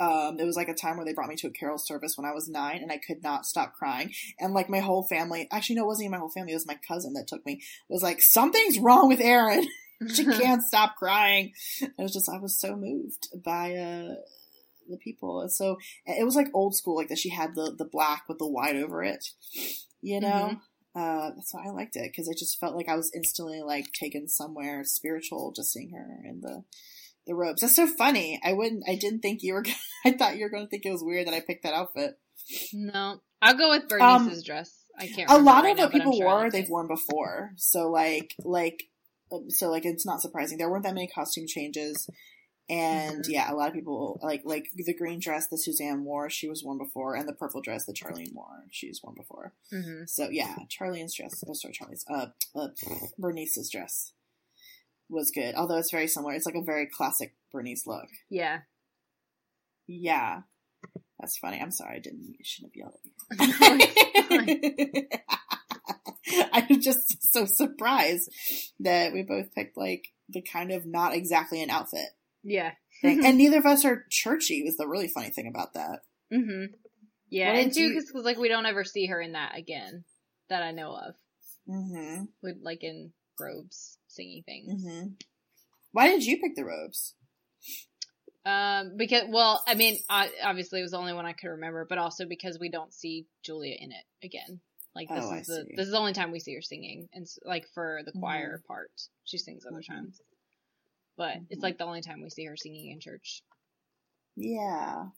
[0.00, 2.26] Um, there was like a time where they brought me to a carol service when
[2.26, 4.12] I was nine, and I could not stop crying.
[4.38, 6.52] And like my whole family, actually, no, it wasn't even my whole family.
[6.52, 7.62] It was my cousin that took me.
[7.88, 9.66] Was like, something's wrong with Erin.
[10.14, 11.52] she can't stop crying.
[11.80, 14.14] It was just, I was so moved by uh
[14.88, 15.40] the people.
[15.40, 17.18] And so it was like old school, like that.
[17.18, 19.24] She had the the black with the white over it.
[20.00, 20.56] You know.
[20.94, 23.92] Uh, that's why I liked it because it just felt like I was instantly like
[23.92, 26.64] taken somewhere spiritual just seeing her in the
[27.28, 27.60] the robes.
[27.60, 28.40] That's so funny.
[28.42, 28.82] I wouldn't.
[28.88, 29.62] I didn't think you were.
[29.62, 31.74] gonna- I thought you were going to think it was weird that I picked that
[31.74, 32.18] outfit.
[32.72, 34.74] No, I'll go with Um, Bernice's dress.
[34.98, 35.30] I can't.
[35.30, 36.70] A lot right of what people sure wore, they've it.
[36.70, 37.52] worn before.
[37.56, 38.82] So like, like,
[39.30, 40.58] um, so like, it's not surprising.
[40.58, 42.08] There weren't that many costume changes,
[42.70, 43.28] and Mhm.
[43.28, 46.30] yeah, a lot of people like like the green dress that Suzanne wore.
[46.30, 48.64] She was worn before, and the purple dress that Charlene wore.
[48.70, 49.52] She's worn before.
[49.72, 50.08] Mhm.
[50.08, 51.42] So yeah, Charlene's dress.
[51.46, 52.04] Oh, sorry, Charlene's.
[52.10, 52.68] Uh, uh,
[53.18, 54.12] Bernice's dress
[55.08, 55.54] was good.
[55.54, 56.34] Although it's very similar.
[56.34, 58.08] It's like a very classic Bernice look.
[58.30, 58.60] Yeah.
[59.86, 60.42] Yeah.
[61.20, 61.60] That's funny.
[61.60, 61.96] I'm sorry.
[61.96, 62.34] I didn't.
[62.38, 62.94] I shouldn't have yelled
[64.30, 65.08] at you.
[66.52, 68.30] I'm just so surprised
[68.80, 72.08] that we both picked like the kind of not exactly an outfit
[72.44, 72.72] yeah.
[73.02, 74.62] thing, and neither of us are churchy.
[74.64, 76.00] Was the really funny thing about that.
[76.30, 76.66] hmm
[77.30, 80.04] Yeah, and too, you- because like we don't ever see her in that again
[80.50, 81.14] that I know of.
[81.66, 84.82] hmm With like in robes singing things.
[84.82, 85.06] hmm
[85.92, 87.14] Why did you pick the robes?
[88.44, 91.86] Um, because well, I mean, I, obviously it was the only one I could remember,
[91.88, 94.60] but also because we don't see Julia in it again.
[94.94, 95.74] Like this Oh, I is the see.
[95.76, 98.90] this is the only time we see her singing, and like for the choir part,
[99.24, 99.86] she sings other Mhm.
[99.86, 100.20] times.
[101.16, 101.62] But it's Mhm.
[101.62, 103.42] like the only time we see her singing in church.
[104.34, 105.08] Yeah.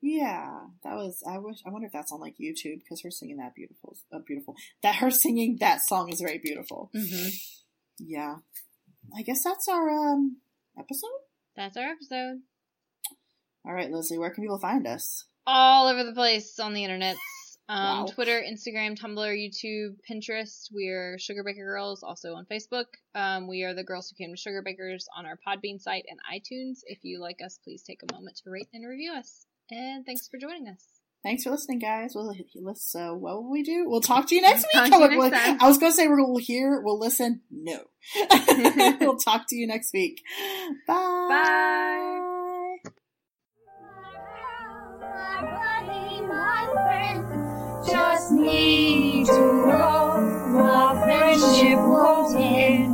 [0.00, 1.22] Yeah, that was.
[1.24, 1.58] I wish.
[1.64, 4.56] I wonder if that's on like YouTube because her singing that beautiful, uh, beautiful.
[4.82, 6.90] That her singing that song is very beautiful.
[8.04, 8.36] Yeah,
[9.16, 10.38] I guess that's our um
[10.78, 11.20] episode.
[11.56, 12.40] That's our episode.
[13.64, 15.24] All right, Leslie, where can people find us?
[15.44, 17.16] all over the place on the internet.
[17.68, 18.06] Um, Wow.
[18.12, 20.66] Twitter, Instagram, Tumblr, YouTube, Pinterest.
[20.72, 22.86] We're Sugarbaker Girls, also on Facebook.
[23.14, 26.80] Um, we are the girls who came to Sugarbakers on our Podbean site and iTunes.
[26.84, 29.46] If you like us, please take a moment to rate and review us.
[29.70, 30.84] And thanks for joining us.
[31.22, 32.14] Thanks for listening, guys.
[32.14, 33.88] Well, let's, what will we do?
[33.88, 34.86] We'll talk to you next week.
[34.86, 37.42] You next like, I was going to say we'll hear, we'll listen.
[37.50, 37.78] No.
[39.00, 40.20] we'll talk to you next week.
[40.86, 41.28] Bye.
[41.28, 41.92] Bye.
[47.88, 52.91] Just need to know friendship won't end.